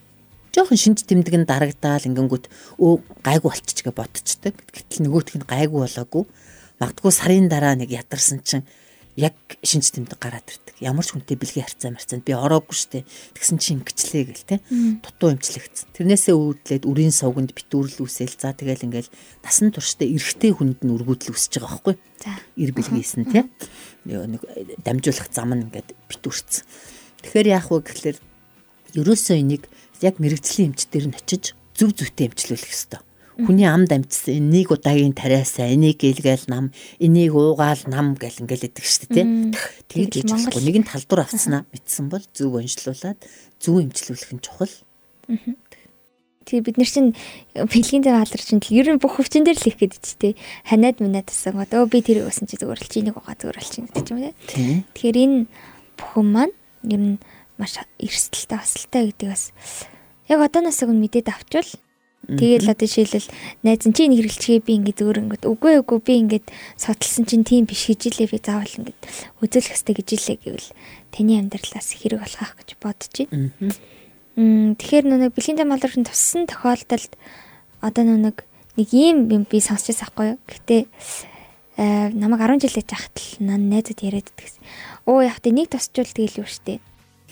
жоохон 0.56 0.80
шинж 0.80 1.04
тэмдэг 1.04 1.36
нь 1.36 1.46
дарагдаал 1.46 2.08
ингэнгүүт 2.08 2.48
өө 2.80 2.92
гайгүй 3.20 3.50
болчих 3.52 3.84
гэж 3.84 3.92
бодчихдаг. 3.92 4.56
Гэтэл 4.72 5.04
нөгөөх 5.04 5.36
нь 5.36 5.44
гайгүй 5.44 5.84
болоогүй. 5.84 6.24
Магадгүй 6.80 7.12
сарын 7.12 7.52
дараа 7.52 7.76
нэг 7.76 7.92
ядарсан 7.92 8.40
чинь 8.40 8.64
яг 9.16 9.34
шинж 9.64 9.96
тэмдэг 9.96 10.20
гараад 10.20 10.44
ирдэг. 10.44 10.76
Ямар 10.84 11.00
ч 11.00 11.16
хүнтэй 11.16 11.40
бэлгийн 11.40 11.64
харьцаа 11.64 11.90
марцанд 11.96 12.22
би 12.28 12.36
ороогүй 12.36 12.76
штэ. 12.76 13.08
Тэгсэн 13.32 13.56
чинь 13.56 13.80
ингэчлээ 13.80 14.24
гэл 14.28 14.44
те. 14.44 14.56
Дутуу 15.00 15.32
имчлэгдсэн. 15.32 15.88
Тэрнээсээ 15.96 16.36
үүдлээд 16.36 16.84
үрийн 16.84 17.16
сувганд 17.16 17.56
битүүрл 17.56 18.04
үсэл 18.04 18.36
за 18.36 18.52
тэгэл 18.52 18.84
ингээл 18.84 19.08
насан 19.40 19.72
туршдаа 19.72 20.04
эргэтэй 20.04 20.52
хүнд 20.52 20.84
нь 20.84 20.92
үргүүдл 20.92 21.32
үсэж 21.32 21.64
байгаа 21.64 21.80
байхгүй. 21.80 21.94
За. 22.20 22.36
Ир 22.60 22.70
бэлгийсэн 22.76 23.24
те. 23.32 23.48
Нэг 24.04 24.44
дамжуулах 24.84 25.32
зам 25.32 25.56
нь 25.56 25.64
ингээд 25.64 25.96
битүүрцэн. 26.12 26.68
Тэгэхээр 27.24 27.48
яах 27.56 27.72
вэ 27.72 27.80
гэхэлэр 27.88 28.18
ерөөсөө 29.00 29.36
энийг 29.40 29.64
яг 30.04 30.20
мэрэгжлийн 30.20 30.76
эмчтэр 30.76 31.08
нь 31.08 31.16
очиж 31.16 31.56
зүв 31.72 31.96
зүвтэй 31.96 32.28
эмчлүүлэх 32.28 32.68
ёстой 32.68 33.05
Хүний 33.36 33.68
амд 33.68 33.92
амжсан 33.92 34.40
энийг 34.40 34.72
удаагийн 34.72 35.12
тариасаа 35.12 35.68
энийг 35.68 36.00
гэлгээл 36.00 36.48
нам 36.48 36.72
энийг 36.96 37.36
уугаал 37.36 37.84
нам 37.84 38.16
гэл 38.16 38.40
ингээл 38.40 38.72
идэг 38.72 38.84
шүү 38.84 39.12
дээ 39.12 39.16
тийм. 39.20 39.30
Тэгж 39.92 40.12
хийж 40.24 40.30
болохгүй. 40.32 40.62
Нэгэн 40.64 40.88
талдуур 40.88 41.20
авцснаа 41.20 41.68
мэдсэн 41.68 42.08
бол 42.08 42.24
зөв 42.32 42.56
онцлуулаад 42.56 43.20
зөв 43.60 43.74
эмчлүүлэх 43.84 44.32
нь 44.32 44.40
чухал. 44.40 44.72
Тэгээ 46.48 46.64
бид 46.64 46.76
нар 46.80 46.88
чинь 46.88 47.10
бэлгийн 47.52 48.02
дээр 48.06 48.16
хаалар 48.24 48.40
чинь 48.40 48.62
ер 48.72 48.88
нь 48.88 49.02
бүх 49.02 49.20
хөвчин 49.20 49.44
дээр 49.44 49.58
л 49.60 49.68
их 49.68 49.76
гэдэг 49.84 50.00
чи 50.00 50.14
тээ. 50.16 50.32
Ханаад 50.70 51.02
минад 51.04 51.28
тасан 51.28 51.60
өө 51.60 51.90
би 51.92 52.00
тэр 52.00 52.24
өгсөн 52.24 52.48
чи 52.48 52.56
зүгээр 52.56 52.80
л 52.80 52.88
чи 52.88 53.02
нэг 53.02 53.20
угаа 53.20 53.34
зүгээр 53.36 53.60
л 53.60 53.68
чи 53.68 53.82
гэдэг 53.82 54.06
юм 54.14 54.20
тий. 54.46 54.86
Тэгэхээр 54.94 55.16
энэ 55.26 55.38
бүхэн 55.98 56.26
маань 56.30 56.54
ер 56.88 57.02
нь 57.02 57.18
маш 57.58 57.82
эрсдэлтэй 57.98 58.58
асалтай 58.62 59.10
гэдэг 59.10 59.28
бас 59.28 59.52
яг 60.30 60.40
одооноос 60.40 60.80
өгн 60.86 61.02
мэдээд 61.02 61.34
авчвал 61.34 61.66
Тэгэл 62.26 62.74
одоо 62.74 62.90
жишээлбэл 62.90 63.30
найз 63.62 63.86
энэ 63.86 64.18
хэрэглэчгээ 64.18 64.58
би 64.66 64.72
ингээд 64.82 64.98
өөр 64.98 65.18
ингээд 65.30 65.44
үгүй 65.46 65.78
үгүй 65.78 65.98
би 66.02 66.14
ингээд 66.26 66.46
сотолсон 66.74 67.22
чинь 67.22 67.46
тийм 67.46 67.70
биш 67.70 67.86
гэж 67.86 68.10
илээ 68.10 68.34
би 68.34 68.38
заавал 68.42 68.66
ингээд 68.66 68.98
үзүүлэх 69.46 69.70
хэрэгтэй 69.70 69.94
гэж 69.94 70.08
илээ 70.18 70.38
гэвэл 70.42 70.70
таны 71.14 71.32
амьдралаас 71.38 71.88
хэрэг 71.94 72.18
болохах 72.18 72.52
гэж 72.58 72.68
бодож 72.82 73.14
байна. 73.30 73.54
Мм 74.34 74.74
тэгэхээр 74.74 75.04
нүг 75.06 75.38
бэлгийн 75.38 75.58
дамалрын 75.62 76.02
туссан 76.02 76.50
тохиолдолд 76.50 77.14
одоо 77.78 78.02
нүг 78.02 78.42
нэг 78.74 78.88
ийм 78.90 79.30
юм 79.30 79.46
би 79.46 79.62
сонсч 79.62 79.94
байгаа 79.94 80.02
байхгүй 80.02 80.26
юу. 80.34 80.38
Гэтэ 80.50 80.76
э 81.78 82.10
намайг 82.10 82.42
10 82.42 82.58
жилээ 82.58 82.84
жахтал 82.90 83.28
найзад 83.38 84.02
яриад 84.02 84.34
идэгсэн. 84.34 84.66
Оо 85.06 85.22
яг 85.22 85.38
тэ 85.38 85.54
нэг 85.54 85.70
тосчвол 85.70 86.10
тэгэл 86.10 86.42
юу 86.42 86.48
штэ 86.50 86.82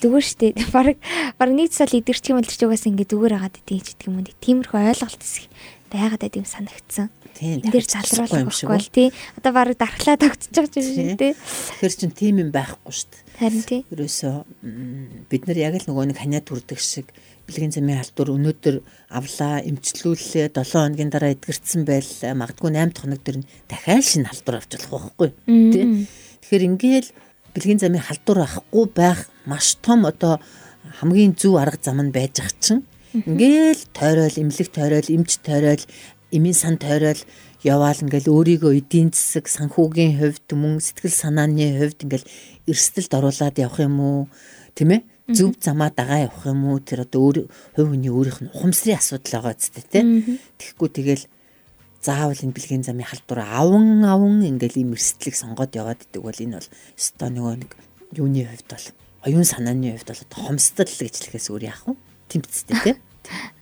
зүгээр 0.01 0.25
штэ. 0.25 0.47
Бараг 0.75 0.97
бараг 1.39 1.55
нэг 1.55 1.71
цал 1.71 1.91
идэрч 1.91 2.31
юм 2.31 2.41
л 2.41 2.47
ч 2.47 2.59
угаас 2.65 2.85
ингэ 2.87 3.07
зүгээр 3.07 3.37
агаад 3.39 3.59
идэв 3.63 3.83
гэдэг 3.83 4.07
юм 4.09 4.19
уу. 4.19 4.27
Тиймэрхүү 4.43 4.79
ойлголт 4.79 5.21
хэсэг 5.21 5.47
байгаад 5.91 6.21
байд 6.23 6.35
юм 6.35 6.47
санагдсан. 6.47 7.07
Тийм. 7.35 7.59
Тэр 7.67 7.83
залруулах 7.83 8.31
байхгүй 8.47 8.79
л 8.79 8.91
тий. 8.91 9.07
Одоо 9.35 9.51
бараг 9.51 9.75
дархлаа 9.75 10.15
тогтчих 10.15 10.51
гэж 10.55 10.73
байна 10.95 11.19
тий. 11.19 11.33
Тэгэхээр 11.35 11.93
чин 11.95 12.11
тийм 12.15 12.35
юм 12.43 12.51
байхгүй 12.55 12.93
штэ. 12.95 13.15
Харин 13.39 13.63
тий. 13.67 13.81
Ерөөсөө 13.91 14.35
бид 15.27 15.43
нар 15.47 15.59
яг 15.59 15.75
л 15.79 15.87
нөгөө 15.91 16.15
нэг 16.15 16.19
ханиад 16.19 16.47
хүрдэг 16.47 16.79
шиг 16.79 17.11
бэлгийн 17.45 17.75
замын 17.75 18.01
халдвар 18.01 18.33
өнөөдөр 18.33 18.75
авлаа 19.13 19.61
эмчлүүллээ 19.61 20.49
7 20.49 20.65
хоногийн 20.65 21.13
дараа 21.13 21.35
эдгэрсэн 21.37 21.85
байлаа 21.85 22.33
магадгүй 22.33 22.71
8 22.73 22.89
дахь 22.89 23.03
хоног 23.05 23.21
дээр 23.21 23.37
нь 23.43 23.49
дахиад 23.69 24.01
шинэ 24.01 24.29
халдвар 24.33 24.57
авч 24.57 24.71
болох 24.89 25.13
байхгүй 25.13 25.29
тий 25.45 25.85
Тэгэхээр 26.41 26.67
ингээл 26.73 27.09
бэлгийн 27.53 27.81
замын 27.81 28.01
халдвар 28.01 28.39
авахгүй 28.49 28.85
байх 28.97 29.29
маш 29.45 29.77
том 29.81 30.05
одоо 30.05 30.39
хамгийн 30.99 31.33
зөв 31.39 31.55
арга 31.57 31.79
зам 31.81 32.01
нь 32.01 32.11
байж 32.11 32.39
ах 32.43 32.51
чинь. 32.59 32.83
Ингээл 33.13 33.81
тойрол 33.95 34.35
имлэг 34.43 34.69
тойрол 34.75 35.07
эмч 35.15 35.31
тойрол 35.45 35.83
эмийн 36.35 36.57
сан 36.57 36.75
тойрол 36.77 37.21
яваал 37.63 37.99
ингээл 38.03 38.29
өөрийгөө 38.29 38.73
эдийн 38.81 39.09
засаг 39.15 39.47
санхүүгийн 39.49 40.19
хувьд 40.19 40.47
мөн 40.51 40.83
сэтгэл 40.83 41.15
санааны 41.15 41.79
хувьд 41.79 41.99
ингээл 42.05 42.29
эрсдэлд 42.69 43.11
оруулаад 43.17 43.55
явах 43.57 43.79
юм 43.81 43.97
уу? 43.99 44.21
Тийм 44.75 44.89
ээ 44.93 45.01
зөв 45.33 45.57
замаа 45.57 45.89
дагаа 45.89 46.27
явах 46.27 46.45
юм 46.45 46.61
уу? 46.69 46.77
Тэр 46.83 47.07
одоо 47.07 47.21
өөр 47.25 47.37
хувь 47.73 47.89
хүний 47.89 48.11
өөрийнх 48.13 48.39
нь 48.45 48.53
ухамсарын 48.53 48.99
асуудал 48.99 49.33
байгаа 49.41 49.55
зү 49.57 49.81
тийм 49.89 50.37
тэгэхгүй 50.59 50.89
тэгэл 50.93 51.23
заавал 52.05 52.37
энэ 52.37 52.53
бэлгийн 52.53 52.85
замын 52.85 53.09
халдвар 53.09 53.41
аван 53.49 54.05
аван 54.05 54.45
ингээл 54.45 54.85
ийм 54.85 54.93
эрсдлийг 54.93 55.33
сонгоод 55.33 55.73
яваад 55.73 56.05
идэг 56.05 56.21
бол 56.21 56.37
энэ 56.37 56.61
бол 56.61 56.69
өстой 56.99 57.29
нөгөө 57.33 57.55
нэг 57.65 57.71
юуны 58.13 58.45
хувьд 58.45 58.69
бол 58.69 58.85
оюун 59.25 59.45
санааны 59.45 59.97
хувьд 59.97 60.09
бол 60.13 60.45
хомсдол 60.45 60.87
гэж 60.87 61.13
хэлэхээс 61.17 61.49
өөр 61.49 61.63
яах 61.65 61.83
вэ? 61.89 61.93
Тэмцтэй 62.29 62.77
тий. 62.85 62.95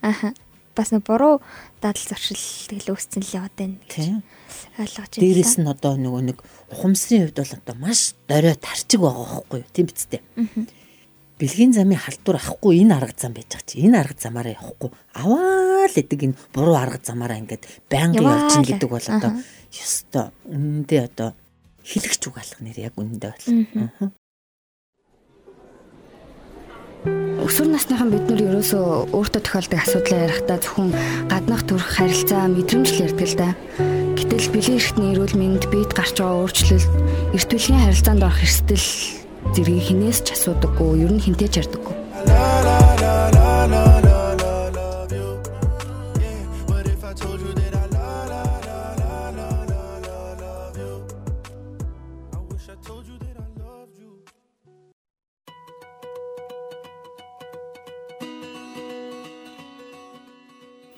Аха. 0.04 0.36
Бас 0.76 0.90
нэг 0.92 1.02
буруу 1.06 1.40
дадал 1.80 2.04
зуршил 2.04 2.38
тэгэл 2.68 2.94
үүсцэн 2.94 3.24
л 3.24 3.36
яваад 3.40 3.54
байна 3.56 3.78
гэж 3.88 4.20
ойлгож 4.78 5.10
байна. 5.16 5.22
Дээрээс 5.24 5.54
нь 5.62 5.70
одоо 5.70 5.94
нөгөө 5.96 6.22
нэг 6.34 6.38
ухамсарын 6.74 7.30
хувьд 7.30 7.38
бол 7.40 7.54
одоо 7.58 7.74
маш 7.78 8.00
дорио 8.28 8.54
тарчиг 8.58 9.00
байгаа 9.00 9.44
байхгүй 9.46 9.58
юу? 9.62 9.70
Дээ. 9.72 10.22
Аа 10.36 10.82
бэлгийн 11.38 11.74
замын 11.74 11.98
халдвар 11.98 12.38
авахгүй 12.38 12.78
энэ 12.86 12.94
арга 12.94 13.14
зам 13.18 13.34
байж 13.34 13.50
байгаа 13.50 13.66
чи 13.66 13.82
энэ 13.82 13.98
арга 13.98 14.22
замаараа 14.22 14.54
явахгүй 14.54 14.90
аваа 15.18 15.86
л 15.90 15.96
гэдэг 15.98 16.20
энэ 16.30 16.38
буруу 16.54 16.76
арга 16.78 16.98
замаараа 17.02 17.42
ингээд 17.42 17.64
байнга 17.90 18.22
явж 18.22 18.52
ин 18.54 18.66
гэдэг 18.70 18.88
бол 18.90 19.02
одоо 19.02 19.32
ёстой 19.74 20.30
үнэндээ 20.46 21.02
одоо 21.10 21.34
хэлэгч 21.82 22.22
угаалга 22.30 22.60
нэр 22.62 22.78
яг 22.86 22.94
үнэндээ 22.94 23.30
бол 23.34 24.14
Өсвөр 27.44 27.68
насныхан 27.74 28.08
бид 28.08 28.24
нар 28.24 28.40
ерөөсөө 28.40 29.12
өөртөө 29.12 29.42
тохиолдог 29.44 29.80
асуудлаа 29.84 30.20
ярихдаа 30.24 30.58
зөвхөн 30.64 30.90
гаднах 31.28 31.62
төрх 31.68 31.88
харилцаа 31.92 32.48
мэдрэмж 32.48 32.88
л 32.88 33.04
ярьдаг 33.04 33.28
л 33.28 33.36
да. 33.36 33.48
Гэтэл 34.16 34.48
бэлгийн 34.48 34.80
эрхтний 34.80 35.12
эрүүл 35.12 35.36
мэнд 35.36 35.68
биед 35.68 35.92
гарч 35.92 36.16
байгаа 36.16 36.40
өөрчлөлт 36.40 36.88
эрт 37.36 37.48
бүлгийн 37.52 37.84
харилцаанд 37.84 38.24
орох 38.24 38.40
эрсдэл 38.40 38.88
зэргийг 39.52 39.84
хинээс 39.84 40.24
ч 40.24 40.32
асуудаггүй, 40.32 41.04
ер 41.04 41.12
нь 41.12 41.20
хинтээ 41.20 41.48
ч 41.52 41.54
ярьдаггүй. 41.60 42.83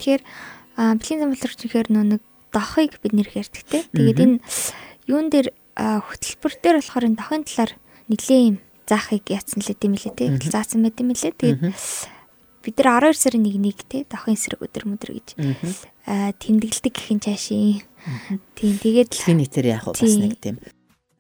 Тэгэхээр 0.07 0.23
бэлгийн 1.03 1.21
замбалрч 1.27 1.61
ихээр 1.67 1.89
нэг 1.91 2.23
дохыг 2.55 3.03
бид 3.03 3.11
нэр 3.11 3.27
ярьдаг 3.35 3.63
те. 3.67 3.83
Тэгээд 3.91 4.23
энэ 4.23 4.39
юун 5.11 5.35
дээр 5.35 5.51
хөтөлбөр 5.75 6.53
дээр 6.63 6.79
болохоор 6.79 7.09
энэ 7.11 7.19
дохын 7.19 7.43
талаар 7.43 7.73
нэглээ 8.07 8.41
юм 8.55 8.57
заахыг 8.87 9.27
яатсан 9.27 9.67
лээ 9.67 9.75
тийм 9.75 9.99
лээ 9.99 10.15
тий. 10.15 10.31
Заасан 10.47 10.87
байт 10.87 11.03
юм 11.03 11.11
лээ. 11.11 11.35
Тэгээд 11.35 11.59
бид 12.63 12.77
нар 12.79 13.03
12 13.03 13.19
сарын 13.19 13.47
1-ийг 13.51 13.81
тий 13.91 14.07
давхын 14.07 14.39
эсрэг 14.39 14.63
өдөр 14.63 14.85
мөдөр 14.95 15.11
гэж 15.11 15.29
тэмдэглэдэг 16.39 16.95
гэхин 16.95 17.19
цаашийн. 17.19 17.83
Тийм 18.55 18.75
тэгээд 18.79 19.11
дэлхийн 19.11 19.43
нийтээр 19.43 19.67
яг 19.75 19.91
бас 19.91 20.03
нэг 20.03 20.39
тийм 20.39 20.63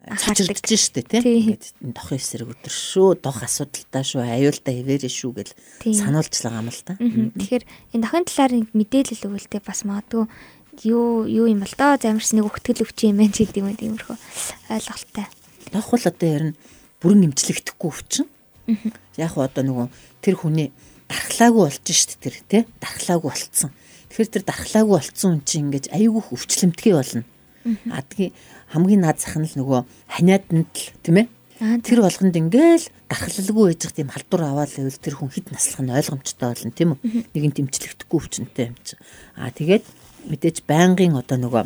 цочирдж 0.06 0.70
штэ 0.78 1.02
тий. 1.02 1.18
Ингээд 1.18 1.74
дохын 1.82 2.18
эсрэг 2.22 2.54
өдөр 2.54 2.70
шүү, 2.70 3.18
дох 3.18 3.42
асуудалтай 3.42 4.04
шүү, 4.06 4.22
аюултай 4.22 4.78
хэвээрээ 4.78 5.10
шүү 5.10 5.32
гэл 5.34 5.52
сануулж 5.82 6.30
байгаа 6.30 6.62
юм 6.62 6.70
л 6.70 6.82
та. 6.86 6.94
Тэгэхээр 6.94 7.64
энэ 7.90 8.02
дахин 8.06 8.26
талаар 8.30 8.52
мэдээлэл 8.70 9.26
өгөлтэй 9.26 9.62
бас 9.66 9.82
магадгүй 9.82 10.30
юу 10.86 11.26
юу 11.26 11.46
юм 11.50 11.58
бол 11.58 11.74
доо 11.74 11.98
замирс 11.98 12.30
нэг 12.38 12.46
өгтгөл 12.46 12.86
өвч 12.86 12.98
юм 13.10 13.18
байна 13.18 13.34
гэдэг 13.34 13.58
юм 13.58 13.74
тиймэрхүү 13.74 14.16
ойлголттой. 14.70 15.26
Дох 15.74 15.90
бол 15.90 16.04
одоо 16.06 16.28
ярина 16.30 16.54
бүрэн 17.02 17.26
эмчлэгдэхгүй 17.26 17.90
өвчин. 17.90 18.26
Яг 19.18 19.34
уу 19.34 19.42
одоо 19.42 19.62
нөгөө 19.66 19.86
тэр 20.22 20.36
хүний 20.38 20.70
дархлаагүй 21.10 21.66
болж 21.66 21.86
шít 21.90 22.14
тэр 22.22 22.36
тий 22.46 22.62
дархлаагүй 22.78 23.30
болцсон. 23.30 23.70
Тэгэхээр 24.10 24.32
тэр 24.38 24.44
дархлаагүй 24.46 24.94
болцсон 25.00 25.30
хүн 25.34 25.42
чинь 25.46 25.64
ингэж 25.70 25.90
аюулгүй 25.90 26.34
өвчлөмтгий 26.34 26.94
болно. 26.94 27.24
А 27.90 28.02
тэгээ 28.02 28.30
хамгийн 28.72 29.02
наад 29.02 29.18
зах 29.18 29.36
нь 29.38 29.48
л 29.48 29.58
нөгөө 29.58 29.80
ханиаданд 30.12 30.70
л 30.70 30.90
тийм 31.02 31.16
ээ. 31.22 31.28
Тэр 31.56 32.04
болгонд 32.04 32.36
ингээл 32.36 32.86
дархлалгүй 33.08 33.64
байж 33.72 33.82
тийм 33.88 34.12
халдвар 34.12 34.42
аваад 34.44 34.70
байвал 34.76 35.00
тэр 35.00 35.14
хүн 35.16 35.32
хэд 35.32 35.46
наслах 35.56 35.80
нь 35.80 35.94
ойлгомжтой 35.96 36.48
болно 36.52 36.72
тийм 36.76 36.88
үү. 36.92 37.00
Нэгэн 37.32 37.52
дэмжлэгдэхгүй 37.56 38.18
өвчнөтэй 38.20 38.66
юм 38.68 38.76
чи. 38.84 38.94
А 39.40 39.48
тэгээд 39.48 39.84
мэдээж 40.28 40.68
байнгын 40.68 41.16
одоо 41.16 41.38
нөгөө 41.40 41.64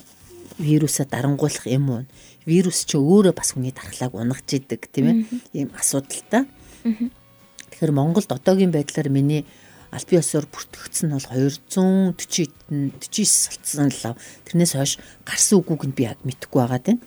вирусаа 0.62 1.10
дарангуулах 1.10 1.66
юм 1.66 1.90
уу? 1.90 2.02
Вирус 2.46 2.86
ч 2.86 2.94
өөрөө 2.96 3.34
бас 3.34 3.50
хүний 3.56 3.74
дархлааг 3.74 4.14
унгаж 4.14 4.46
идэг 4.46 4.86
тийм 4.94 5.06
ээ. 5.10 5.16
Ийм 5.58 5.68
асуудалтай. 5.74 6.46
Тэгэхээр 6.84 7.92
Монголд 7.92 8.30
одоогийн 8.30 8.70
байдлаар 8.70 9.08
миний 9.10 9.42
аль 9.90 10.06
биесээр 10.06 10.46
бүртгэгдсэн 10.46 11.10
нь 11.10 11.14
бол 11.18 11.26
240 11.26 12.54
49 12.70 13.26
солцсон 13.26 13.90
лав. 13.90 14.14
Тэрнээс 14.46 14.78
хойш 14.78 15.02
гарсан 15.26 15.58
үгүйг 15.58 15.82
нь 15.90 15.96
би 15.98 16.06
яг 16.06 16.22
мэдэхгүй 16.22 16.60
байгаа 16.62 16.78
тийм. 16.78 16.98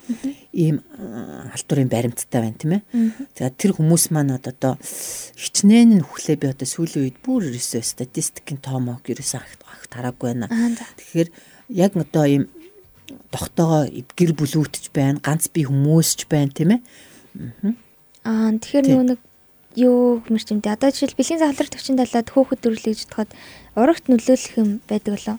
Ийм 0.52 0.84
халдварын 0.92 1.88
баримттай 1.88 2.42
байна 2.44 2.60
тийм 2.60 2.74
ээ. 2.76 2.84
За 3.40 3.48
тэр 3.48 3.72
хүмүүс 3.80 4.12
маань 4.12 4.36
одоо 4.36 4.76
хичнээн 5.40 6.04
нь 6.04 6.04
хүлээ 6.04 6.36
би 6.36 6.52
одоо 6.52 6.68
сүүлийн 6.68 7.08
үед 7.08 7.18
бүр 7.24 7.48
ерөөсөө 7.48 7.84
статистикийн 7.88 8.60
тоомог 8.60 9.08
ерөөсөө 9.08 9.40
агт 9.40 9.92
хараагүй 9.96 10.36
байна. 10.36 10.52
Тэгэхээр 11.00 11.30
яг 11.72 11.96
одоо 11.96 12.26
ийм 12.28 12.44
тогтоогоо 13.32 13.88
гэр 13.88 14.32
бүлүүтж 14.36 14.92
байна, 14.92 15.24
ганц 15.24 15.48
би 15.48 15.64
хүмүүс 15.64 16.10
ч 16.20 16.28
байна 16.28 16.52
тийм 16.52 16.76
ээ. 16.76 16.82
Аа 18.28 18.52
тэгэхээр 18.60 18.86
нөгөө 18.92 19.08
нэг 19.16 19.20
юу 19.76 20.22
гэмэр 20.26 20.44
чимтэй. 20.44 20.74
Одоо 20.74 20.90
жишээл 20.94 21.18
бэлгийн 21.18 21.42
залар 21.42 21.68
төвчин 21.70 21.98
талаад 21.98 22.28
хөөхөд 22.30 22.60
төрлөж 22.62 23.00
бодоход 23.10 23.32
урагт 23.76 24.06
нөлөөлөх 24.10 24.56
юм 24.60 24.70
байдаг 24.86 25.18
болоо. 25.18 25.38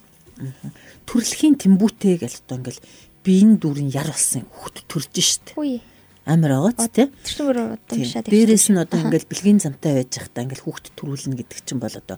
Төрөлхийн 1.07 1.55
тэмбүүтэй 1.55 2.19
гэл 2.19 2.39
одоо 2.43 2.57
ингээл 2.59 2.81
биеийн 3.23 3.55
дүрэн 3.57 3.89
яр 3.89 4.11
болсон 4.11 4.43
хөхт 4.51 4.83
төрж 4.91 5.15
штт. 5.23 5.55
Үгүй. 5.55 5.79
Амар 6.27 6.57
байгаа 6.59 6.89
ч 6.89 6.91
тий. 6.91 7.07
Тэр 7.23 7.79
одоо 7.79 7.95
бишаа. 7.95 8.25
Дээрээс 8.25 8.67
нь 8.73 8.81
одоо 8.81 8.99
ингээл 8.99 9.29
бэлгийн 9.29 9.63
замтай 9.63 10.03
байж 10.03 10.11
захтаа 10.11 10.43
ингээл 10.43 10.65
хүүхд 10.67 10.91
төрүүлнэ 10.97 11.39
гэдэг 11.39 11.59
чинь 11.63 11.79
бол 11.79 11.95
одоо 11.95 12.17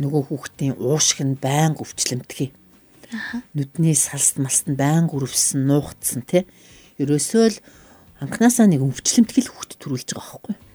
нөгөө 0.00 0.22
хүүхдийн 0.32 0.74
уушиг 0.80 1.22
нь 1.22 1.38
байнга 1.38 1.84
өвчлөмтгий. 1.84 2.50
Нүдний 3.54 3.96
салст 3.96 4.40
малст 4.40 4.66
нь 4.66 4.76
байнга 4.76 5.14
өрөвсөн, 5.14 5.64
нуугдсан 5.68 6.24
тий. 6.24 6.44
Ерөөсөө 6.98 7.44
л 7.52 7.58
анханасаа 8.24 8.66
нэг 8.66 8.82
өвчлөмтгэл 8.82 9.52
хүүхд 9.52 9.78
төрүүлж 9.78 10.08
байгаа 10.16 10.40
байхгүй. 10.42 10.67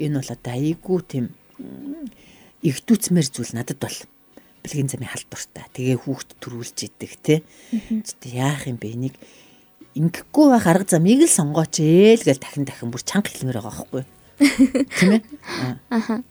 Энэ 0.00 0.20
бол 0.20 0.30
одоо 0.32 0.52
айгүй 0.52 0.98
тийм 1.04 1.26
игдүүцмэр 2.64 3.26
зүйл 3.28 3.52
надад 3.52 3.78
бол 3.78 3.98
бэлгийн 4.64 4.88
замын 4.88 5.12
халдвартай. 5.12 5.68
Тэгээ 5.76 6.00
хүүхд 6.08 6.28
төрүүлж 6.40 6.78
идэг 6.88 7.12
те. 7.20 7.34
Яах 8.24 8.64
юм 8.64 8.80
бэ 8.80 8.96
энийг 8.96 9.16
ингэхгүй 9.92 10.46
байх 10.48 10.66
арга 10.66 10.96
замыг 10.96 11.20
л 11.22 11.28
сонгооч 11.28 11.84
ээл 11.84 12.24
гэж 12.24 12.40
дахин 12.40 12.64
дахин 12.64 12.88
бүр 12.88 13.04
чанга 13.04 13.28
хэлмээр 13.28 13.60
байгаа 13.60 13.84
байхгүй. 13.84 14.04
Тийм 14.98 15.10
ээ? 15.20 15.22
Аха. 15.92 16.24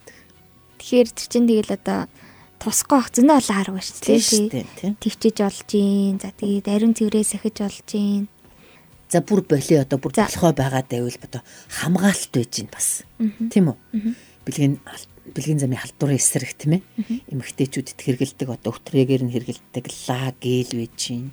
Тэгэхээр 0.81 1.09
тэр 1.13 1.27
чинь 1.29 1.47
тэгэл 1.47 1.77
одоо 1.77 2.09
тусахгүй 2.57 2.97
ах 2.97 3.13
зөндөө 3.13 3.37
олон 3.39 3.57
арга 3.61 3.77
байна 3.77 3.87
шүү 3.87 4.49
дээ. 4.49 4.97
Твчиж 4.99 5.37
олж 5.39 5.59
гин. 5.69 6.17
За 6.17 6.33
тэгээд 6.33 6.67
ариун 6.67 6.97
цэврээ 6.97 7.23
сахиж 7.23 7.61
олж 7.61 7.85
гин. 7.87 8.27
За 9.13 9.21
бүр 9.21 9.43
боли 9.45 9.77
одоо 9.77 10.01
бүр 10.01 10.13
болохоо 10.17 10.53
байгаад 10.57 10.89
байвал 10.89 11.17
одоо 11.21 11.41
хамгаалт 11.69 12.33
байж 12.33 12.49
гин 12.57 12.69
бас. 12.73 13.05
Тийм 13.53 13.69
үү? 13.69 13.77
Бэлгийн 14.41 14.81
бэлгийн 15.37 15.61
замын 15.61 15.77
халдварын 15.77 16.17
эсрэг 16.17 16.57
тийм 16.57 16.81
ээ. 16.81 16.83
Эмэгтэйчүүдэд 17.29 17.99
хэрэгэлдэг 18.01 18.49
одоо 18.49 18.73
өтрээгээр 18.73 19.23
нь 19.29 19.33
хэрэгэлдэг 19.37 19.85
лаг 20.09 20.41
гээл 20.41 20.73
байж 20.81 20.97
гин. 20.97 21.29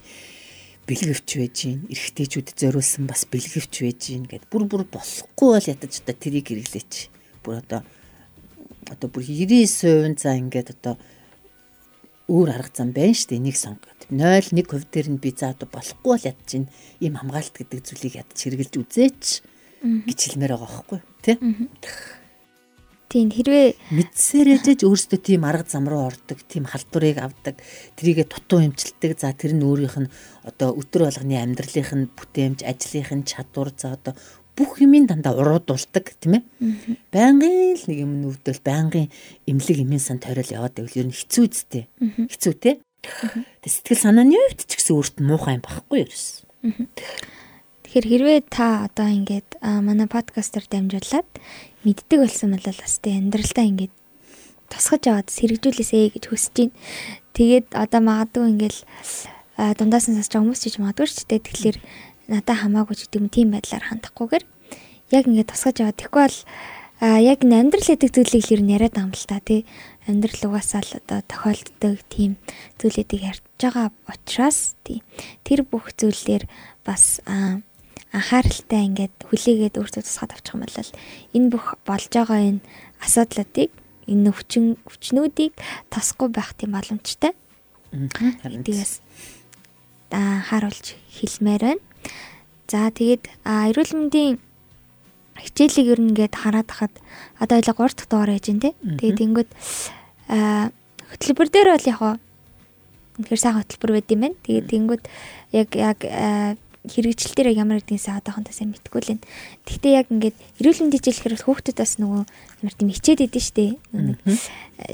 Бэлгэвч 0.85 1.29
байж 1.41 1.57
гин. 1.57 1.81
Эрэгтэйчүүдэд 1.89 2.57
зориулсан 2.61 3.09
бас 3.09 3.25
бэлгэвч 3.25 3.75
байж 3.81 4.01
гин 4.13 4.29
гэд 4.29 4.45
бүр 4.53 4.69
бүр 4.69 4.85
болохгүй 4.85 5.49
бол 5.57 5.71
ядаж 5.73 5.93
одоо 6.05 6.17
тэрийг 6.21 6.53
хэрэглээч. 6.53 6.93
Бүр 7.41 7.65
одоо 7.65 7.81
одоо 8.93 9.09
бүр 9.09 9.25
99% 9.25 10.21
за 10.21 10.37
ингээд 10.37 10.77
одоо 10.77 10.95
өөр 12.29 12.49
арга 12.55 12.77
зам 12.77 12.93
байна 12.93 13.17
шүү 13.17 13.35
дээ. 13.35 13.41
Энийг 13.41 13.57
сонгоод 14.11 14.51
0.1% 14.53 14.91
дээр 14.91 15.09
нь 15.15 15.23
би 15.23 15.31
за 15.31 15.55
одоо 15.55 15.69
болохгүй 15.71 16.11
бол 16.11 16.27
ядж 16.27 16.49
ин 16.59 16.67
ийм 16.99 17.15
хамгаалалт 17.15 17.55
гэдэг 17.55 17.81
зүйлийг 17.87 18.15
ядж 18.19 18.35
хэрэгжилж 18.35 18.75
үзээч 18.83 19.25
гэж 19.81 20.19
хэлмээр 20.19 20.53
байгаа 20.59 20.67
байхгүй 20.67 20.99
тий. 21.23 21.37
Тийм 23.11 23.27
хэрвээ 23.35 23.75
мэдсээрээжж 23.91 24.87
өөрсдөө 24.87 25.19
тийм 25.19 25.43
арга 25.43 25.67
зам 25.67 25.91
руу 25.91 26.07
ордог, 26.07 26.39
тийм 26.47 26.63
халдварыг 26.63 27.19
авдаг, 27.19 27.59
тэрийгэ 27.99 28.31
дутуу 28.31 28.63
эмчилдэг. 28.63 29.19
За 29.19 29.35
тэр 29.35 29.59
нь 29.59 29.67
өөрийнх 29.67 29.99
нь 29.99 30.13
одоо 30.47 30.79
өдөр 30.79 31.11
болгоны 31.11 31.35
амьдралынх 31.43 31.91
нь 31.91 32.07
бүтээмж, 32.07 32.63
ажлынх 32.63 33.11
нь 33.11 33.27
чадвар 33.27 33.75
за 33.75 33.99
одоо 33.99 34.15
бүх 34.55 34.79
юмын 34.79 35.11
дандаа 35.11 35.35
уруудулдаг 35.35 36.07
тийм 36.23 36.39
ээ. 36.39 36.43
Байнгын 37.11 37.83
л 37.83 37.85
нэг 37.91 37.99
юм 37.99 38.13
нүвдэл 38.23 38.63
байнгын 38.63 39.11
эмнэлэг 39.43 39.79
эмийн 39.83 39.99
сан 39.99 40.23
тойрол 40.23 40.47
яваад 40.47 40.79
байвал 40.79 41.01
ер 41.01 41.11
нь 41.11 41.17
хэцүү 41.19 41.45
үсттэй. 41.51 41.91
Хэцүү 42.31 42.55
те. 42.63 42.79
Тэг 43.01 43.71
сэтгэл 43.71 44.05
санааны 44.05 44.37
хувьд 44.37 44.61
ч 44.69 44.73
гэсэн 44.77 44.95
өөрт 44.97 45.17
нь 45.21 45.29
муухай 45.29 45.57
юм 45.57 45.65
багхгүй 45.65 46.05
ерөөс. 46.05 46.27
Тэгэхээр 47.85 48.07
хэрвээ 48.07 48.41
та 48.53 48.87
одоо 48.87 49.09
ингээд 49.09 49.59
манай 49.65 50.07
подкастер 50.07 50.65
дамжуулаад 50.69 51.29
мэддэг 51.83 52.19
болсон 52.21 52.55
бол 52.55 52.67
бас 52.69 52.95
тэ 53.01 53.17
амьдралдаа 53.17 53.65
ингээд 53.67 53.95
тусгаж 54.71 55.03
аваад 55.11 55.29
сэргжүүлээсэй 55.33 56.15
гэж 56.15 56.25
хүсэж 56.29 56.55
байна. 56.55 56.77
Тэгээд 57.35 57.67
одоо 57.75 58.01
магадгүй 58.05 58.45
ингээл 58.53 58.81
дундаас 59.81 60.07
нь 60.07 60.17
байгаа 60.17 60.41
хүмүүс 60.45 60.63
ч 60.63 60.77
магадгүй 60.79 61.09
ч 61.09 61.25
тэ 61.27 61.43
тэгэхээр 61.43 61.79
надад 62.31 62.63
хамаагүй 62.63 62.95
ч 62.95 63.01
гэдэг 63.11 63.19
юм 63.19 63.29
тийм 63.29 63.49
байдлаар 63.51 63.85
хандахгүйгээр 63.91 64.45
яг 65.11 65.25
ингээд 65.27 65.51
тусгаж 65.51 65.77
аваад 65.83 65.99
тэгэхгүй 65.99 66.23
бол 66.23 66.39
яг 67.01 67.41
амьдрал 67.41 67.89
гэдэг 67.89 68.13
зүйлийг 68.13 68.61
нь 68.61 68.73
яриад 68.77 68.93
байгаа 68.93 69.09
юм 69.09 69.17
л 69.17 69.25
та 69.25 69.41
тий 69.41 69.65
амьдрал 70.05 70.53
угаасаа 70.53 70.85
л 70.85 71.01
одоо 71.01 71.25
тохиолддог 71.25 71.97
тийм 72.13 72.37
зүйлүүдийг 72.77 73.23
ярьж 73.25 73.45
байгаа 73.57 73.89
учраас 74.05 74.77
тий 74.85 75.01
тэр 75.41 75.65
бүх 75.65 75.97
зүйлээр 75.97 76.45
бас 76.85 77.25
анхааралтай 77.25 78.85
ингээд 78.93 79.17
хүлээгээд 79.17 79.81
өөртөө 79.81 80.03
тусгаад 80.05 80.33
авчих 80.37 80.53
юм 80.53 80.61
бол 80.61 80.77
энэ 81.33 81.49
бүх 81.49 81.67
болж 81.89 82.11
байгаа 82.13 82.41
энэ 82.45 82.61
асуудлуудыг 83.01 83.71
энэ 84.05 84.29
өвчин 84.29 84.77
өвчнүүдийг 84.85 85.57
тасахгүй 85.89 86.29
байх 86.29 86.53
тийм 86.53 86.77
боломжтой. 86.77 87.33
Тэгээс 88.45 89.01
харуулж 90.13 90.87
хэлмээр 91.17 91.63
байна. 91.65 91.85
За 92.69 92.91
тэгээд 92.91 93.25
эрүүл 93.47 93.93
мэндийн 93.95 94.50
хичээлийг 95.45 95.89
ер 95.93 96.01
нь 96.01 96.11
ингээд 96.13 96.35
хараад 96.37 96.69
хахад 96.71 96.95
одоо 97.41 97.57
ойлог 97.59 97.79
3 97.79 97.97
дахь 97.97 98.09
дугаар 98.11 98.37
яж 98.37 98.47
дээ. 98.49 98.75
Тэгээд 99.01 99.25
ингээд 99.25 99.51
хөтөлбөр 101.11 101.49
дээр 101.51 101.69
бол 101.75 101.91
яг 101.91 102.01
үнэхээр 103.21 103.41
сайн 103.41 103.57
хөтөлбөр 103.59 103.93
байд 103.97 104.09
юм 104.13 104.21
байна. 104.25 104.37
Тэгээд 104.45 104.67
тэнгүүд 104.71 105.03
яг 105.53 105.69
яг 105.75 105.99
хэрэгжил 106.89 107.37
дээр 107.37 107.61
ямар 107.61 107.85
гэдгийгсээ 107.85 108.25
одоохондоо 108.25 108.55
сайн 108.57 108.73
мэдэхгүй 108.73 109.01
л 109.05 109.11
байна. 109.13 109.27
Гэхдээ 109.69 109.93
яг 110.01 110.07
ингээд 110.09 110.37
эрүүл 110.65 110.81
мэндийн 110.81 111.01
хичээл 111.05 111.23
хэрэг 111.29 111.45
хүүхдэд 111.45 111.77
бас 111.77 111.93
нөгөө 112.01 112.23
ямар 112.65 112.75
тийм 112.81 112.89
хичээд 112.89 113.21
идэв 113.29 113.45
штэ. 113.45 113.77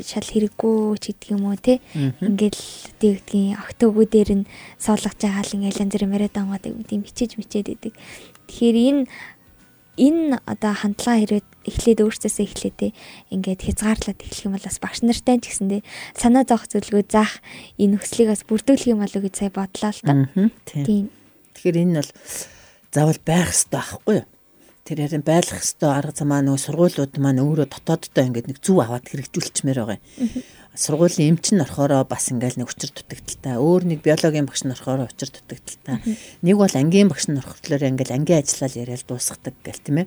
Шал 0.03 0.27
хэрэггүй 0.27 0.99
ч 0.99 1.05
гэдэг 1.15 1.31
юм 1.31 1.47
уу 1.47 1.55
те. 1.55 1.79
Ингээд 1.95 2.59
тэгдгийн 2.99 3.55
октогоо 3.63 4.03
дээр 4.03 4.43
нь 4.43 4.49
суулгаж 4.83 5.15
байгаа 5.15 5.47
л 5.47 5.55
ингээд 5.63 5.79
янз 5.87 5.95
бүр 5.95 6.11
яриад 6.11 6.35
байгаа 6.35 6.59
тийм 6.91 7.07
хичээж 7.07 7.39
мичээд 7.39 7.71
идэг. 7.79 7.95
Тэгэхээр 8.51 8.77
энэ 8.83 9.03
энэ 9.97 10.39
одоо 10.45 10.73
хандлага 10.77 11.21
хэрэг 11.25 11.47
эхлээд 11.65 12.05
өөрсдөөсөө 12.05 12.45
эхлэдээ 12.47 12.91
ингээд 13.33 13.61
хязгаарлаад 13.65 14.21
эхлэх 14.21 14.47
юм 14.47 14.55
бол 14.55 14.69
бас 14.69 14.79
багш 14.79 15.01
нартай 15.03 15.41
ч 15.41 15.51
гэсэндээ 15.51 15.83
санаа 16.15 16.45
зовх 16.45 16.69
зөвлөгөө 16.69 17.05
заах 17.09 17.41
энэ 17.81 17.97
хүслийг 17.97 18.29
бас 18.31 18.45
бүрдүүлэх 18.45 18.93
юм 18.93 19.01
болов 19.01 19.17
уу 19.17 19.27
гэж 19.27 19.35
сая 19.41 19.51
бодлоо 19.51 19.91
л 19.91 20.03
та. 20.05 20.13
Тийм. 20.69 21.09
Тэгэхээр 21.57 21.81
энэ 21.81 21.97
бол 22.05 22.11
заавал 22.93 23.21
байх 23.25 23.49
хэрэгтэй 23.51 23.73
байхгүй 23.73 24.15
юу? 24.21 24.27
Тэр 24.87 25.03
харин 25.03 25.27
байлгах 25.27 25.67
хэрэгтэй 25.67 25.91
арга 25.91 26.15
замаа 26.15 26.47
нөгөө 26.47 26.63
сургуулиуд 26.63 27.19
маань 27.19 27.43
өөрөө 27.43 27.67
дотооддоо 27.75 28.23
ингээд 28.23 28.47
нэг 28.47 28.59
зүв 28.63 28.79
аваад 28.87 29.03
хэрэгжүүлчмээр 29.11 29.83
байгаа 29.83 29.99
юм. 29.99 30.47
Сургуулийн 30.79 31.35
эмч 31.35 31.51
нь 31.51 31.59
орохороо 31.59 32.07
бас 32.07 32.31
ингээл 32.31 32.63
нэг 32.63 32.71
учир 32.71 32.95
дутагдaltaа 32.95 33.59
өөр 33.59 33.83
нэг 33.83 34.07
биологийн 34.07 34.47
багш 34.47 34.63
нь 34.63 34.71
орохороо 34.71 35.11
учир 35.11 35.35
дутагдaltaа 35.35 35.99
нэг 36.47 36.55
бол 36.55 36.71
ангийн 36.71 37.11
багш 37.11 37.27
нь 37.27 37.41
орохлоор 37.43 37.83
ингээл 37.83 38.15
ангийн 38.15 38.47
ажиллал 38.47 38.79
яриад 38.79 39.03
дуусгадаг 39.11 39.59
гэл 39.67 39.83
тийм 39.83 39.97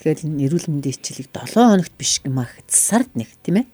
Тэгэхээр 0.00 0.24
энэ 0.32 0.42
эрүүл 0.48 0.66
мэндийн 0.72 0.96
хичээлийг 0.96 1.28
7 1.36 1.52
хоногт 1.52 1.94
биш 2.00 2.24
гэмаа 2.24 2.48
сард 2.72 3.12
нэг 3.12 3.28
тийм 3.44 3.60
ээ. 3.60 3.66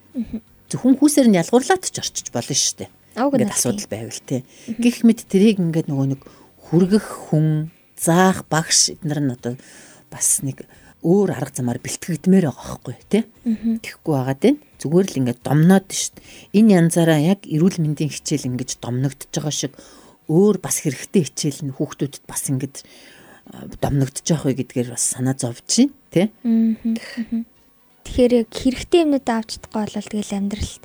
Зөвхөн 0.75 0.99
хүүсээр 0.99 1.31
нь 1.31 1.39
ялгуурлаад 1.39 1.87
ч 1.87 2.03
орчиж 2.03 2.35
болно 2.35 2.57
шүү 2.59 2.83
дээ. 2.83 2.91
Ингээд 3.15 3.55
асуудал 3.55 3.87
байвал 3.87 4.23
тийм 4.27 4.43
гих 4.81 5.07
мэд 5.07 5.23
тэрийг 5.29 5.63
ингээд 5.63 5.87
нөгөө 5.87 6.09
нэг 6.17 6.21
хүргэх 6.67 7.29
хүн 7.29 7.69
заах 8.01 8.49
багш 8.49 8.97
эднэр 8.97 9.21
нь 9.21 9.35
одоо 9.37 9.55
бас 10.13 10.45
нэг 10.45 10.69
өөр 11.03 11.35
арга 11.35 11.51
замаар 11.59 11.83
бэлтгэгдмээр 11.83 12.47
байгаа 12.47 12.79
байхгүй 12.79 12.97
тий. 13.11 13.23
Тэхгүй 13.83 14.13
байгаа 14.15 14.37
дээ. 14.39 14.55
Зүгээр 14.79 15.07
л 15.11 15.19
ингээд 15.19 15.41
домноод 15.43 15.89
шít. 15.91 16.15
Энэ 16.55 16.79
янзаараа 16.79 17.19
яг 17.19 17.43
эрүүл 17.51 17.83
мэндийн 17.83 18.13
хичээл 18.13 18.55
ингэж 18.55 18.79
домногдож 18.79 19.33
байгаа 19.35 19.51
шиг 19.51 19.75
өөр 20.31 20.63
бас 20.63 20.87
хэрэгтэй 20.87 21.27
хичээл 21.27 21.61
нь 21.67 21.75
хүүхдүүдэд 21.75 22.25
бас 22.31 22.43
ингэж 22.47 22.75
домногдож 23.83 24.27
байгаа 24.31 24.47
вэ 24.47 24.59
гэдгээр 24.63 24.89
бас 24.95 25.05
санаа 25.11 25.35
зовж 25.35 25.67
чинь 25.67 25.93
тий. 26.15 26.31
Тэгэхээр 28.07 28.33
яг 28.47 28.49
хэрэгтэй 28.55 29.03
юмнууд 29.03 29.27
авч 29.27 29.59
чадахгүй 29.59 29.83
бол 29.83 30.07
тэгэл 30.07 30.39
амьдралд 30.39 30.83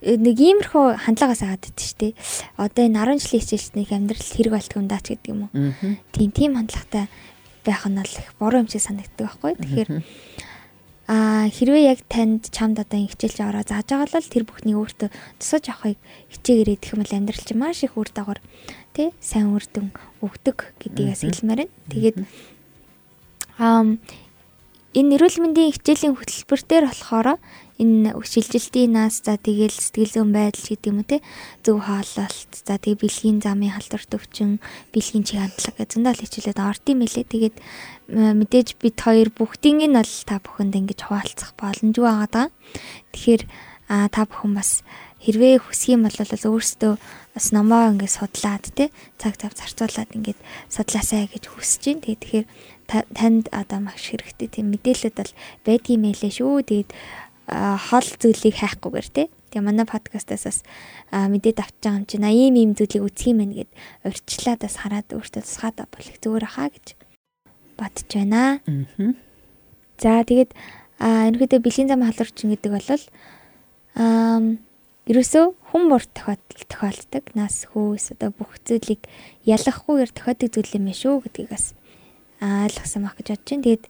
нэг 0.00 0.36
иймэрхүү 0.40 0.84
хандлагаас 1.04 1.44
аваад 1.44 1.68
идэв 1.68 1.84
шүү 1.84 1.98
дээ. 2.00 2.12
Одоо 2.56 2.82
энэ 2.88 3.00
10 3.04 3.20
жилийн 3.20 3.44
хичээлчнийг 3.44 3.90
амьдрал 3.92 4.28
хэрэг 4.32 4.52
болтго 4.56 4.80
юм 4.80 4.88
даач 4.88 5.06
гэдэг 5.12 5.28
юм 5.28 5.40
уу. 5.44 5.52
Тийм 6.16 6.30
тийм 6.32 6.56
хандлагатай 6.56 7.12
байх 7.64 7.84
нь 7.86 7.96
бол 7.96 8.14
их 8.16 8.30
буруу 8.38 8.60
юм 8.64 8.68
шиг 8.68 8.82
санагддаг 8.82 9.26
байхгүй. 9.26 9.52
Тэгэхээр 9.60 9.90
аа 11.10 11.50
хэрвээ 11.50 11.90
яг 11.90 12.00
танд 12.06 12.48
чамд 12.54 12.78
одоо 12.78 13.02
хичээлж 13.02 13.38
аваараа 13.42 13.66
зааж 13.66 13.86
байгаа 13.90 14.14
бол 14.14 14.30
тэр 14.30 14.44
бүхнийг 14.46 14.78
өөртөө 14.78 15.08
тусаж 15.42 15.64
авахыг 15.66 15.98
хичээгээрэй 16.30 16.76
гэх 16.78 16.92
юм 16.94 17.02
бол 17.02 17.16
амьдрал 17.18 17.42
чинь 17.42 17.58
маш 17.58 17.82
их 17.82 17.98
үр 17.98 18.10
дагавар 18.14 18.38
тий 18.94 19.10
сайн 19.18 19.50
үрдэн 19.50 19.90
өгдөг 20.22 20.70
гэдгийгээс 20.78 21.26
хэлмээр 21.26 21.66
байна. 21.66 21.74
Тэгээд 21.90 22.16
аа 23.58 23.82
энэ 24.90 25.14
эрүүл 25.16 25.38
мэндийн 25.38 25.70
хичээлийн 25.70 26.18
хөтөлбөр 26.18 26.60
дээр 26.66 26.84
болохоор 26.90 27.38
энэ 27.80 28.12
шилжилтийн 28.12 28.92
нас 28.92 29.22
за 29.24 29.40
тэгэл 29.40 29.72
сэтгэл 29.72 30.12
зүйн 30.20 30.30
байдал 30.34 30.66
гэдэг 30.66 30.90
юм 30.90 31.00
уу 31.00 31.08
те 31.08 31.18
зөв 31.64 31.78
хааллалт 31.80 32.52
за 32.52 32.74
тэгээ 32.76 33.00
бэлгийн 33.00 33.38
замын 33.40 33.72
халдвар 33.72 34.04
төвчин 34.04 34.60
бэлгийн 34.92 35.24
чиг 35.24 35.40
хандлага 35.40 35.78
гэж 35.80 35.88
зөндөл 35.94 36.20
хичээлээд 36.20 36.60
орд 36.60 36.84
юм 36.90 37.00
элэ 37.06 37.22
тэгээд 37.24 37.56
мэдээж 38.10 38.68
бид 38.82 38.98
хоёр 39.00 39.30
бүгдийг 39.30 39.78
нь 39.86 39.96
бол 39.96 40.14
та 40.26 40.42
бүхэнд 40.42 40.74
ингэж 40.74 41.00
хуваалцах 41.06 41.54
боломжгүй 41.56 42.04
байгаа 42.04 42.28
даа. 42.28 42.48
Тэгэхээр 43.14 43.42
та 43.86 44.22
бүхэн 44.26 44.52
бас 44.58 44.82
хэрвээ 45.22 45.62
хүсэх 45.62 45.94
юм 45.94 46.04
бол 46.04 46.18
өөрсдөө 46.18 46.92
бас 47.34 47.46
номоо 47.54 47.94
ингээд 47.94 48.16
судлаад 48.18 48.64
те 48.74 48.90
цаг 49.16 49.38
цав 49.38 49.54
зарцуулаад 49.54 50.10
ингээд 50.16 50.40
судлаасаа 50.68 51.30
гэж 51.30 51.44
хүсэж 51.48 51.82
байна. 51.96 52.18
Тэгэхээр 52.18 52.46
танд 52.90 53.46
одоо 53.54 53.78
маш 53.80 54.10
хэрэгтэй 54.10 54.48
тийм 54.50 54.74
мэдээлэлд 54.74 55.16
бол 55.16 55.32
байдгийм 55.66 56.02
байлээ 56.04 56.32
шүү. 56.34 56.62
Тэгээд 56.66 56.90
хол 57.50 58.08
зүйлийг 58.18 58.56
хайхгүйгээр 58.58 59.08
те. 59.14 59.22
Тэгээ 59.50 59.66
манай 59.66 59.86
подкастаас 59.86 60.44
бас 60.46 60.58
мэдээд 61.10 61.58
авч 61.62 61.74
байгаа 61.82 61.98
юм 62.02 62.06
чинь 62.06 62.26
ийм 62.26 62.54
ийм 62.58 62.70
зүйлийг 62.74 63.06
үсэх 63.06 63.34
юм 63.34 63.38
байна 63.42 63.54
гэд 63.62 63.70
урьдчилаад 64.06 64.60
бас 64.62 64.76
хараад 64.78 65.08
өөртөө 65.10 65.42
тусгаад 65.42 65.78
бол 65.86 66.06
их 66.06 66.18
зүгээр 66.22 66.46
хаа 66.46 66.68
гэж 66.70 66.86
бодож 67.78 68.08
байна. 68.14 68.62
За 69.98 70.22
тэгээд 70.22 70.54
ерөнхийдөө 71.00 71.60
бэлгийн 71.62 71.90
зам 71.90 72.06
халуурчин 72.06 72.54
гэдэг 72.54 72.70
бол 72.70 72.88
аа 73.98 74.38
ерөөсөө 75.10 75.44
хүн 75.72 75.82
мөр 75.90 76.04
тохиолдол 76.14 76.64
тохиолддог 76.70 77.24
нас 77.34 77.66
хөөс 77.72 78.14
одоо 78.14 78.30
бүх 78.30 78.62
зүйлийг 78.62 79.02
ялахгүйгээр 79.42 80.10
тохиодог 80.14 80.48
зүйл 80.54 80.76
юм 80.78 80.86
шүү 80.94 81.26
гэдгийг 81.26 81.50
бас 81.50 81.74
ойлгосон 82.40 83.04
баг 83.04 83.16
гэж 83.20 83.28
бодож 83.36 83.48
байна. 83.52 83.64
Тэгээд 83.64 83.84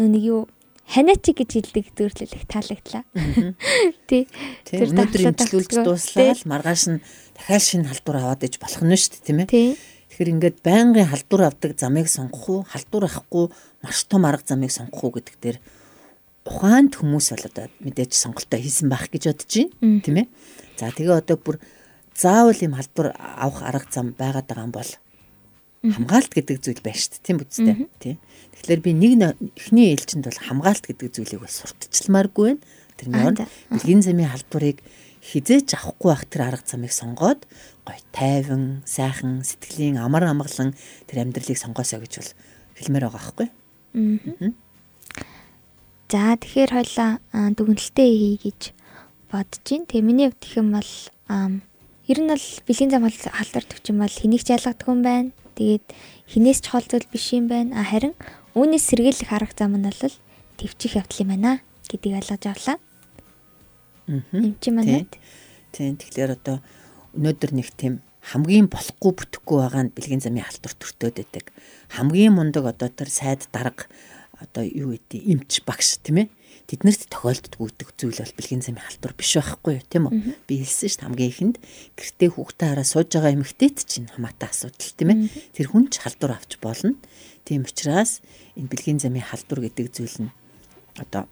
нөө 0.00 0.08
нэг 0.08 0.22
юу 0.24 0.40
ханиачи 0.88 1.32
гэж 1.32 1.50
хэлдэг 1.52 1.86
зөвлөл 1.96 2.36
их 2.36 2.44
таалагдлаа. 2.48 3.04
Тий. 4.08 4.28
Тэр 4.68 4.92
имчилүүлж 4.92 5.72
дууслаа 5.80 6.32
л 6.36 6.48
маргааш 6.48 6.82
нь 6.92 7.04
дахиад 7.36 7.64
шинэ 7.64 7.88
халдвар 7.88 8.16
аваад 8.20 8.44
иж 8.44 8.60
болох 8.60 8.84
нь 8.84 8.92
шүү 8.92 9.12
дээ 9.16 9.24
тийм 9.24 9.38
ээ. 9.44 9.48
Тий. 9.48 9.68
Тэгэхээр 10.12 10.32
ингээд 10.36 10.58
байнгын 10.60 11.08
халдвар 11.08 11.42
авдаг 11.48 11.72
замыг 11.80 12.06
сонгох 12.12 12.44
уу, 12.48 12.60
халдвар 12.68 13.08
авахгүй 13.08 13.48
маш 13.80 14.04
том 14.06 14.22
арга 14.28 14.44
замыг 14.44 14.70
сонгох 14.70 15.02
уу 15.08 15.14
гэдэг 15.16 15.36
дээр 15.40 15.58
ухаанд 16.44 17.00
хүмүүс 17.00 17.32
бол 17.32 17.48
одоо 17.48 17.66
мэдээж 17.80 18.12
сонголтоо 18.12 18.60
хийсэн 18.60 18.92
байх 18.92 19.08
гэж 19.08 19.32
бодож 19.32 19.52
байна 19.80 20.00
тийм 20.04 20.16
ээ. 20.20 20.28
За 20.76 20.92
тэгээ 20.92 21.18
одоо 21.18 21.36
бүр 21.40 21.56
заавал 22.12 22.60
юм 22.60 22.76
халдвар 22.76 23.16
авах 23.16 23.64
арга 23.64 23.88
зам 23.90 24.12
байгаад 24.12 24.46
байгаа 24.46 24.68
юм 24.68 24.74
бол 24.76 24.90
хамгаалт 25.84 26.32
гэдэг 26.32 26.56
зүйл 26.64 26.80
байна 26.80 26.96
шүү 26.96 27.12
дээ 27.12 27.24
тийм 27.28 27.38
үстэй 27.44 27.76
тий. 28.00 28.14
Тэгэхээр 28.56 28.80
би 28.80 28.92
нэг 28.96 29.36
эхний 29.52 29.92
ээлжинд 29.92 30.24
бол 30.24 30.40
хамгаалт 30.40 30.84
гэдэг 30.88 31.12
зүйлийг 31.12 31.44
бас 31.44 31.60
сурталчилмааргүй 31.60 32.56
байна. 32.56 32.64
Тэрний 32.96 33.20
оронд 33.20 33.44
бэлгийн 33.68 34.00
замын 34.00 34.32
халдварыг 34.32 34.80
хизээч 35.20 35.76
авахгүй 35.76 36.08
байх 36.08 36.24
тэр 36.24 36.42
арга 36.48 36.64
замыг 36.64 36.92
сонгоод 36.92 37.44
гой 37.84 37.98
тайван, 38.16 38.80
сайхан, 38.88 39.44
сэтгэлийн 39.44 40.00
амар 40.00 40.24
амгалан 40.24 40.72
тэр 41.04 41.28
амьдралыг 41.28 41.58
сонгоосоо 41.60 42.00
гэж 42.00 42.12
бол 42.16 42.32
хэлмээр 42.80 43.04
байгаа 43.04 43.20
байхгүй. 43.20 43.48
За 46.08 46.36
тэгэхээр 46.40 46.72
хойлоо 46.72 47.10
дүгнэлтээ 47.60 48.08
хий 48.08 48.36
гэж 48.40 48.60
бодож 49.28 49.60
байна. 49.68 49.88
Тэгээ 49.88 50.04
миний 50.08 50.26
хувьд 50.32 50.40
гэх 50.40 50.56
юм 50.56 50.68
бол 50.72 50.92
ер 52.08 52.18
нь 52.20 52.30
бол 52.32 52.46
бэлгийн 52.64 52.92
зам 52.92 53.04
халдвар 53.04 53.64
төвчин 53.68 54.00
бол 54.00 54.12
хэнийг 54.12 54.48
ялгадаг 54.48 54.88
юм 54.88 55.04
байна 55.04 55.32
Тэгээд 55.54 55.86
хинээс 56.30 56.60
ч 56.62 56.66
хол 56.70 56.86
зүйл 56.86 57.06
биш 57.10 57.34
юм 57.34 57.48
байна. 57.48 57.78
А 57.78 57.82
харин 57.86 58.14
үүнээс 58.54 58.84
сэргийлэх 58.90 59.30
арга 59.30 59.54
зам 59.54 59.78
нь 59.78 59.86
бол 59.86 60.14
төвчих 60.58 60.98
явдал 60.98 61.22
юм 61.22 61.30
байна 61.34 61.52
гэдгийг 61.88 62.18
ойлгож 62.18 62.44
авлаа. 62.46 62.76
Аа. 64.10 64.22
Эм 64.32 64.54
чи 64.60 64.70
манайд. 64.70 65.12
Тийм. 65.72 65.96
Тэгэхээр 65.98 66.36
одоо 66.38 66.58
өнөөдөр 67.14 67.52
нэг 67.54 67.68
тийм 67.74 68.02
хамгийн 68.24 68.68
болохгүй 68.72 69.12
бүтэхгүй 69.14 69.58
байгаа 69.60 69.82
нь 69.84 69.94
бэлгийн 69.94 70.22
замын 70.24 70.46
халтур 70.46 70.72
төртөөд 70.74 71.16
байдаг. 71.20 71.46
Хамгийн 71.92 72.32
мундаг 72.32 72.64
одоо 72.66 72.88
тэр 72.88 73.10
сайд 73.12 73.46
дарга 73.52 73.86
одоо 74.40 74.64
юу 74.64 74.96
гэдэг 74.96 75.20
эмч 75.22 75.52
багш 75.64 76.00
тийм 76.00 76.24
ээ 76.24 76.28
тэднэрт 76.70 77.02
тохиолддгүй 77.12 77.68
зүйл 77.98 78.20
бол 78.20 78.36
бэлгийн 78.40 78.62
замын 78.64 78.84
халтур 78.84 79.12
биш 79.12 79.36
байхгүй 79.36 79.72
юу 79.78 79.84
тийм 79.84 80.04
үү? 80.08 80.14
Би 80.48 80.54
хэлсэн 80.64 80.88
шүү 80.88 81.02
хамгийн 81.04 81.30
ихэнд 81.30 81.56
гэртээ 81.98 82.30
хүүхдээ 82.32 82.68
хараа 82.72 82.86
сууж 82.88 83.08
байгаа 83.12 83.36
эмэгтэйт 83.36 83.78
чинь 83.84 84.08
хамаатай 84.08 84.48
асуудал 84.48 84.92
тийм 84.96 85.10
ээ. 85.12 85.18
Тэр 85.52 85.66
хүн 85.68 85.92
ч 85.92 86.00
халдвар 86.00 86.40
авч 86.40 86.56
болно. 86.64 86.96
Тийм 87.44 87.68
учраас 87.68 88.24
энэ 88.56 88.70
бэлгийн 88.72 89.00
замын 89.00 89.28
халдвар 89.28 89.60
гэдэг 89.68 89.86
зүйл 89.92 90.18
нь 90.24 90.32
одоо 90.96 91.28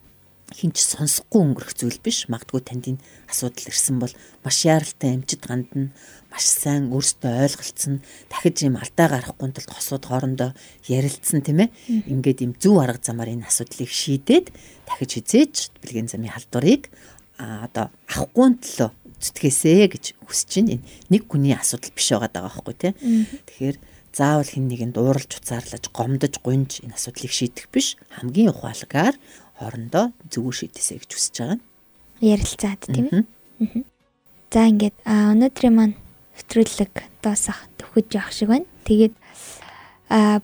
хинч 0.53 0.77
сонсохгүй 0.79 1.41
өнгөрөх 1.43 1.73
зүйл 1.75 1.99
биш. 1.99 2.29
Магадгүй 2.29 2.61
танд 2.63 2.85
энэ 2.93 3.03
асуудал 3.29 3.69
ирсэн 3.73 3.97
бол 3.99 4.13
маш 4.45 4.57
яаралтай 4.69 5.17
амжид 5.17 5.43
ганд 5.43 5.71
нь 5.73 5.93
маш 6.33 6.45
сайн 6.49 6.93
өөртөө 6.93 7.33
ойлголцсон. 7.45 8.01
Дахиж 8.29 8.65
юм 8.65 8.77
алдаа 8.81 9.09
гарахгүй 9.13 9.53
тулд 9.53 9.71
хосууд 9.73 10.05
хоорондоо 10.09 10.51
ярилцсан 10.89 11.45
тийм 11.45 11.67
ээ. 11.67 11.75
Ингээд 12.09 12.45
юм 12.45 12.53
зөв 12.57 12.81
арга 12.81 13.01
замаар 13.01 13.33
энэ 13.33 13.49
асуудлыг 13.49 13.91
шийдээд 13.91 14.53
дахиж 14.89 15.11
хизээж 15.21 15.55
бэлгийн 15.85 16.09
замын 16.09 16.33
халдварыг 16.33 16.89
а 17.41 17.67
одоо 17.67 17.91
авахгүй 18.09 18.49
төлөө 18.61 18.91
зүтгээсэ 19.23 19.89
гэж 19.93 20.05
хүсэж 20.27 20.51
байна. 20.63 20.73
Энэ 20.79 20.85
нэг 21.11 21.23
хүний 21.29 21.55
асуудал 21.55 21.93
биш 21.95 22.09
байгаа 22.13 22.31
даа 22.33 22.45
байхгүй 22.49 22.75
тийм. 22.75 22.95
Тэгэхээр 23.47 23.77
заавал 24.13 24.49
хин 24.49 24.69
нэгэнд 24.69 24.97
ууралж 25.01 25.31
уцаарлаж 25.41 25.85
гомдож 25.89 26.35
гунж 26.45 26.85
энэ 26.85 26.97
асуудлыг 26.99 27.33
шийдэх 27.33 27.67
биш. 27.73 27.97
Хамгийн 28.13 28.53
ухаалгаар 28.53 29.17
хоорондоо 29.63 30.11
зөвөр 30.27 30.55
шийдэсэй 30.59 30.99
гэж 30.99 31.11
хүсэж 31.15 31.35
байгаа. 31.39 31.59
Ярилцаад 32.19 32.83
тийм 32.91 33.07
ээ. 33.15 33.25
За 34.51 34.67
ингээд 34.67 34.97
өнөөдрийн 35.07 35.75
маань 35.79 35.97
нэвтрүүлэг 36.43 36.93
дуусах 37.23 37.71
төвхөж 37.79 38.07
явах 38.13 38.35
шиг 38.35 38.49
байна. 38.51 38.67
Тэгээд 38.85 39.15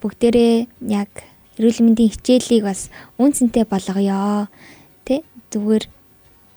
бүгдээрээ 0.01 0.55
яг 0.89 1.13
эрүүл 1.59 1.83
мэндийн 1.85 2.15
хичээлийг 2.15 2.65
бас 2.65 2.89
үнцэнтэй 3.19 3.67
болгоё. 3.67 4.47
Тэ 5.05 5.27
зүгээр 5.51 5.85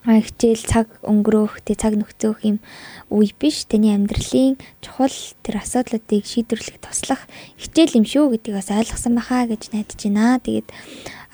хичээл 0.01 0.65
цаг 0.65 0.87
өнгөрөөх 1.05 1.61
тэ 1.61 1.77
цаг 1.77 1.93
нөхцөөх 1.93 2.41
юм 2.41 2.57
үе 3.13 3.29
биш 3.37 3.69
таны 3.69 3.93
амьдралын 3.93 4.57
чухал 4.81 5.13
тэр 5.45 5.61
асуудлуудыг 5.61 6.25
шийдвэрлэх 6.25 6.81
туслах 6.81 7.29
хичээл 7.61 8.01
юм 8.01 8.05
шүү 8.09 8.33
гэдгийг 8.33 8.57
бас 8.57 8.73
ойлгосон 8.73 9.13
байхаа 9.13 9.45
гэж 9.45 9.69
найдаж 9.69 10.01
байна. 10.01 10.41
Тэгээд 10.41 10.67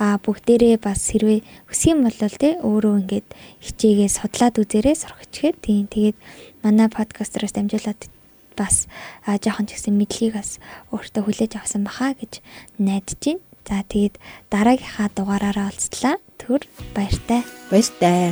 а 0.03 0.19
бүгдээрээ 0.19 0.84
бас 0.84 0.99
хэрвээ 1.08 1.47
хүсэх 1.71 1.95
юм 1.95 2.03
бол 2.03 2.19
тэ 2.19 2.60
өөрөө 2.60 2.95
ингээд 3.08 3.27
хичээгээ 3.63 4.10
судлаад 4.12 4.56
үзээрэй 4.60 4.95
сурах 4.99 5.23
хичгээд 5.23 5.58
тийм 5.63 5.88
тэгээд 5.88 6.17
манай 6.60 6.91
подкастероос 6.91 7.56
дамжуулаад 7.56 8.12
бас 8.60 8.91
жоохон 9.23 9.71
ч 9.71 9.80
гэсэн 9.80 9.95
мэдлэгийг 9.95 10.36
бас 10.36 10.60
өөртөө 10.91 11.23
хүлээж 11.23 11.51
авсан 11.56 11.88
баха 11.88 12.17
гэж 12.19 12.43
найдаж 12.82 13.21
байна. 13.23 13.45
За 13.67 13.84
тэгээд 13.84 14.15
дараагийнхаа 14.51 15.12
дугаараараа 15.12 15.67
уулзлаа. 15.71 16.15
Төр 16.39 16.63
баяртай. 16.95 17.43
Баяртай. 17.67 18.32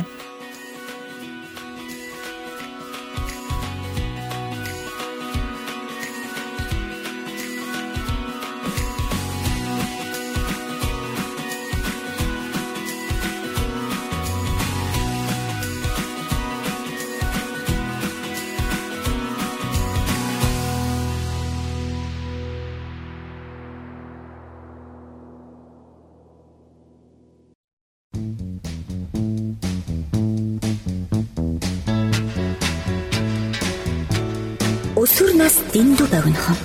Дэндүү 35.76 36.06
богинохон. 36.08 36.56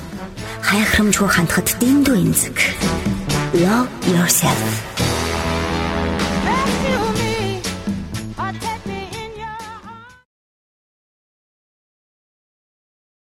Хайхрамжгүй 0.64 1.30
хандхад 1.36 1.68
дэндүү 1.84 2.16
эмзэг. 2.24 2.56
Love 3.60 3.92
yourself. 4.08 4.91